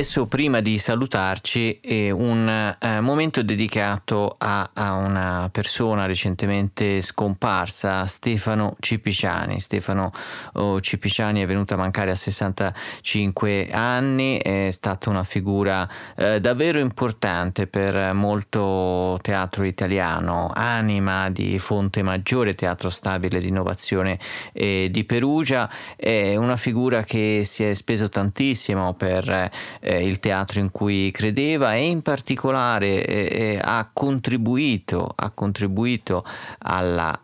[0.00, 8.06] Adesso, prima di salutarci, eh, un eh, momento dedicato a, a, una persona recentemente scomparsa,
[8.06, 9.60] Stefano Cipiciani.
[9.60, 10.10] Stefano
[10.54, 15.86] oh, Cipiciani è venuto a mancare a 65 anni, è stata una figura
[16.16, 24.18] eh, davvero importante per molto teatro italiano, anima di Fonte Maggiore, teatro stabile di innovazione
[24.54, 29.50] eh, di Perugia, è una figura che si è speso tantissimo per
[29.90, 36.24] eh, il teatro in cui credeva e in particolare eh, eh ha, contribuito, ha contribuito
[36.58, 37.18] alla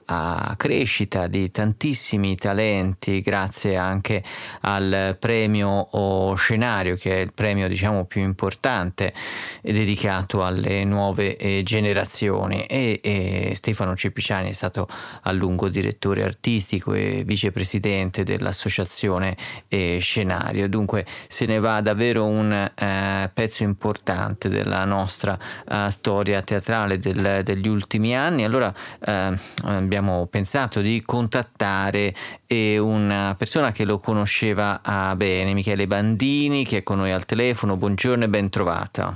[0.57, 4.23] crescita di tantissimi talenti grazie anche
[4.63, 5.89] al premio
[6.37, 9.13] scenario che è il premio diciamo più importante
[9.61, 12.65] dedicato alle nuove eh, generazioni.
[12.67, 14.89] E, e Stefano Cepiciani è stato
[15.23, 19.37] a lungo direttore artistico e vicepresidente dell'associazione
[19.69, 20.69] eh, Scenario.
[20.69, 25.39] Dunque se ne va davvero un eh, pezzo importante della nostra
[25.69, 28.45] eh, storia teatrale del, degli ultimi anni.
[28.45, 28.73] Allora
[29.05, 29.35] eh,
[29.65, 32.15] abbiamo pensato di contattare
[32.47, 37.25] eh, una persona che lo conosceva ah, bene, Michele Bandini, che è con noi al
[37.25, 37.77] telefono.
[37.77, 39.15] Buongiorno e ben trovata.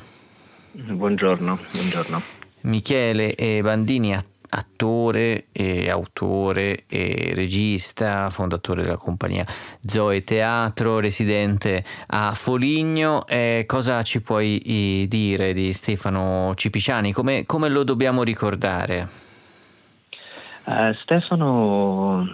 [0.73, 2.23] Buongiorno, buongiorno.
[2.63, 9.45] Michele Bandini, attore attore e autore e regista, fondatore della compagnia
[9.83, 13.27] Zoe Teatro, residente a Foligno.
[13.27, 17.13] Eh, cosa ci puoi dire di Stefano Cipiciani?
[17.13, 19.09] Come, come lo dobbiamo ricordare?
[20.65, 22.29] Uh, Stefano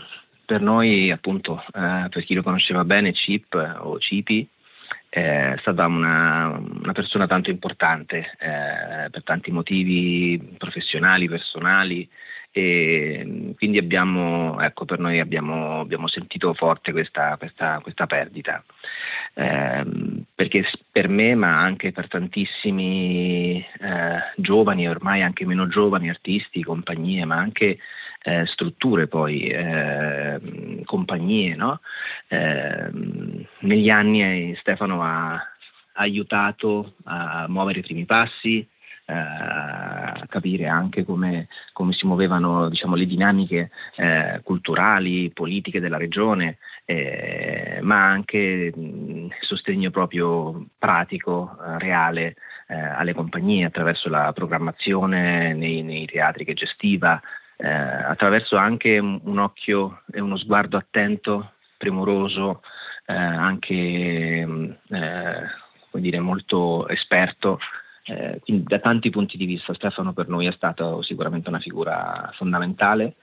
[0.46, 4.48] per noi, appunto, eh, per chi lo conosceva bene, Chip o Cipi,
[5.16, 12.06] è stata una, una persona tanto importante eh, per tanti motivi professionali, personali,
[12.50, 18.62] e quindi abbiamo, ecco, per noi abbiamo, abbiamo sentito forte questa, questa, questa perdita,
[19.32, 19.86] eh,
[20.34, 27.24] perché per me, ma anche per tantissimi eh, giovani, ormai anche meno giovani, artisti, compagnie,
[27.24, 27.78] ma anche
[28.22, 31.80] eh, strutture poi, ehm, compagnie, no?
[33.66, 35.42] Negli anni eh, Stefano ha
[35.94, 43.06] aiutato a muovere i primi passi, eh, capire anche come, come si muovevano diciamo, le
[43.06, 52.36] dinamiche eh, culturali, politiche della regione, eh, ma anche mh, sostegno proprio pratico, eh, reale
[52.68, 57.20] eh, alle compagnie attraverso la programmazione nei, nei teatri che gestiva,
[57.58, 62.60] attraverso anche un, un occhio e uno sguardo attento, premuroso,
[63.07, 64.78] anche
[65.90, 67.59] come dire, molto esperto
[68.09, 69.74] eh, quindi da tanti punti di vista.
[69.74, 73.16] Stefano per noi è stato sicuramente una figura fondamentale,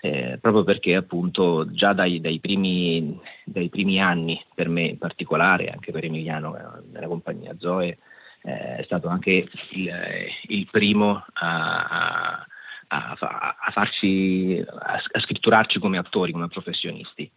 [0.00, 5.70] eh, proprio perché appunto già dai, dai, primi, dai, primi, anni, per me in particolare,
[5.70, 6.62] anche per Emiliano eh,
[6.92, 7.98] nella compagnia Zoe,
[8.42, 9.92] eh, è stato anche il,
[10.46, 12.46] il primo a,
[12.86, 17.28] a, a farci, a scritturarci come attori, come professionisti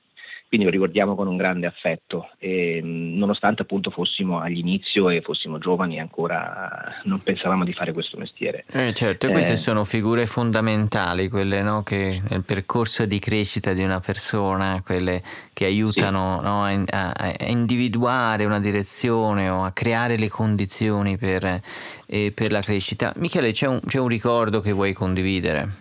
[0.52, 5.98] quindi lo ricordiamo con un grande affetto e nonostante appunto fossimo all'inizio e fossimo giovani
[5.98, 8.66] ancora non pensavamo di fare questo mestiere.
[8.70, 13.72] Eh certo, e queste eh, sono figure fondamentali, quelle no, che nel percorso di crescita
[13.72, 15.24] di una persona, quelle
[15.54, 16.44] che aiutano sì.
[16.44, 21.62] no, a, a, individuare una direzione o a creare le condizioni per,
[22.08, 23.14] eh, per la crescita.
[23.16, 25.81] Michele, c'è un, c'è un ricordo che vuoi condividere?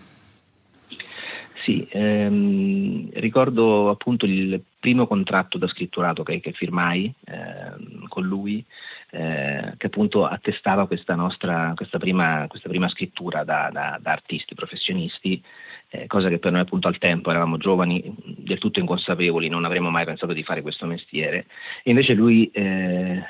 [1.71, 8.65] Sì, ehm, ricordo appunto il primo contratto da scritturato che, che firmai eh, con lui,
[9.11, 14.57] eh, che appunto attestava questa nostra questa prima, questa prima scrittura da, da, da, artisti
[14.57, 15.41] professionisti,
[15.91, 19.91] eh, cosa che per noi appunto al tempo eravamo giovani, del tutto inconsapevoli, non avremmo
[19.91, 21.47] mai pensato di fare questo mestiere.
[21.85, 23.23] E invece lui eh,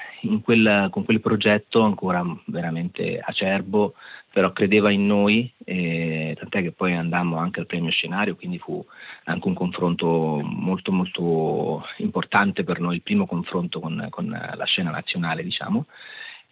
[0.43, 3.97] quel, con quel progetto ancora veramente acerbo
[4.33, 8.85] però credeva in noi, eh, tant'è che poi andammo anche al premio scenario, quindi fu
[9.25, 14.91] anche un confronto molto molto importante per noi, il primo confronto con, con la scena
[14.91, 15.87] nazionale, diciamo.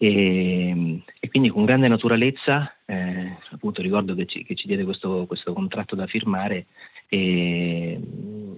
[0.01, 5.25] E, e, quindi con grande naturalezza, eh, appunto ricordo che ci, che ci diede questo,
[5.27, 6.67] questo, contratto da firmare
[7.09, 8.01] e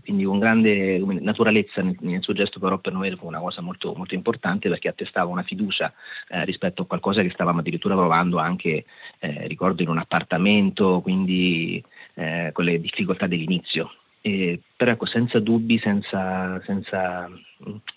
[0.02, 3.94] quindi con grande naturalezza nel, nel, suo gesto però per noi fu una cosa molto,
[3.94, 5.92] molto importante perché attestava una fiducia
[6.28, 8.84] eh, rispetto a qualcosa che stavamo addirittura provando anche,
[9.18, 11.82] eh, ricordo, in un appartamento, quindi
[12.14, 13.92] eh, con le difficoltà dell'inizio.
[14.20, 17.30] E, però ecco, senza dubbi, senza, senza,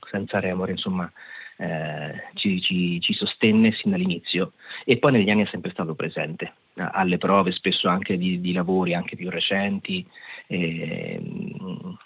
[0.09, 1.11] senza remore, insomma,
[1.63, 4.51] eh, ci, ci, ci, sostenne sin dall'inizio.
[4.83, 8.93] E poi negli anni è sempre stato presente alle prove spesso anche di, di lavori
[8.93, 10.05] anche più recenti
[10.47, 11.21] eh,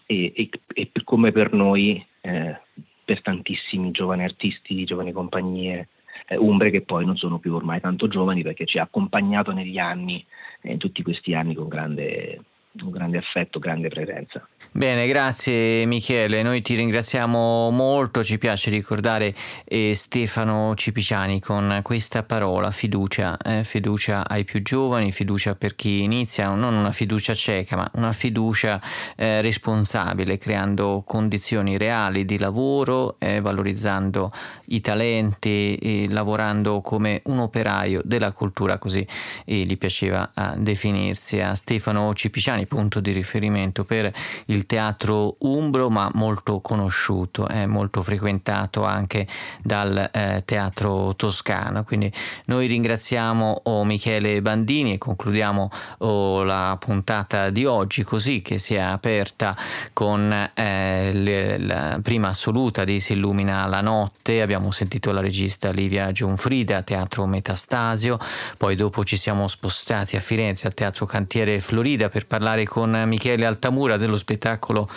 [0.05, 2.59] e, e, e, come per noi, eh,
[3.03, 5.87] per tantissimi giovani artisti, giovani compagnie
[6.27, 9.79] eh, umbre che poi non sono più ormai tanto giovani perché ci ha accompagnato negli
[9.79, 10.23] anni,
[10.63, 12.41] in eh, tutti questi anni con grande
[12.85, 14.47] un grande affetto, grande presenza.
[14.71, 22.21] Bene, grazie Michele, noi ti ringraziamo molto, ci piace ricordare eh, Stefano Cipiciani con questa
[22.21, 27.75] parola, fiducia, eh, fiducia ai più giovani, fiducia per chi inizia, non una fiducia cieca,
[27.75, 28.79] ma una fiducia
[29.15, 34.31] eh, responsabile, creando condizioni reali di lavoro, eh, valorizzando
[34.67, 39.05] i talenti, lavorando come un operaio della cultura, così
[39.43, 41.39] gli piaceva definirsi.
[41.39, 44.11] A Stefano Cipiciani punto di riferimento per
[44.45, 49.27] il teatro umbro, ma molto conosciuto, è molto frequentato anche
[49.61, 51.83] dal eh, teatro toscano.
[51.83, 52.11] Quindi
[52.45, 58.75] noi ringraziamo oh, Michele Bandini e concludiamo oh, la puntata di oggi così che si
[58.75, 59.55] è aperta
[59.93, 65.71] con eh, le, la prima assoluta di Si illumina la notte, abbiamo sentito la regista
[65.71, 68.17] Livia Giunfrida, teatro Metastasio,
[68.57, 73.03] poi dopo ci siamo spostati a Firenze al teatro Cantiere Florida per parlare parlare con
[73.07, 74.87] Michele Altamura dello spettacolo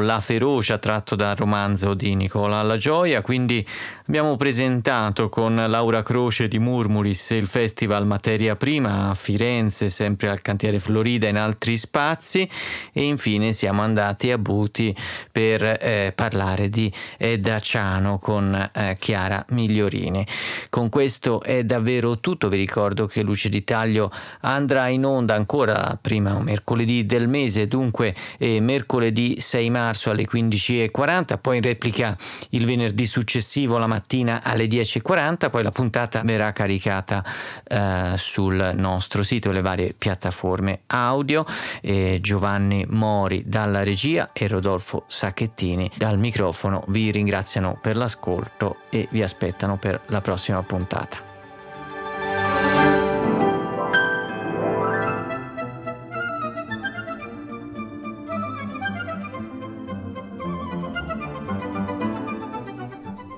[0.00, 3.64] La ferocia tratto dal romanzo di Nicola La Gioia, quindi
[4.08, 10.42] abbiamo presentato con Laura Croce di Murmuris il festival Materia Prima a Firenze, sempre al
[10.42, 12.48] cantiere Florida in altri spazi.
[12.92, 14.92] E infine siamo andati a Buti
[15.30, 20.26] per eh, parlare di Edda Ciano con eh, Chiara Migliorini.
[20.70, 24.10] Con questo è davvero tutto, vi ricordo che Luce di Taglio
[24.40, 30.26] andrà in onda ancora prima mercoledì mercoledì del mese, dunque eh, mercoledì 6 marzo alle
[30.26, 32.16] 15.40, poi in replica
[32.50, 37.24] il venerdì successivo la mattina alle 10.40, poi la puntata verrà caricata
[37.64, 41.44] eh, sul nostro sito e le varie piattaforme audio.
[41.80, 49.06] Eh, Giovanni Mori dalla regia e Rodolfo Sacchettini dal microfono vi ringraziano per l'ascolto e
[49.10, 51.29] vi aspettano per la prossima puntata.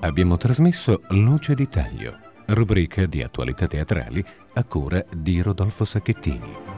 [0.03, 4.23] Abbiamo trasmesso Luce di Taglio, rubrica di attualità teatrali
[4.55, 6.72] a cura di Rodolfo Sacchettini.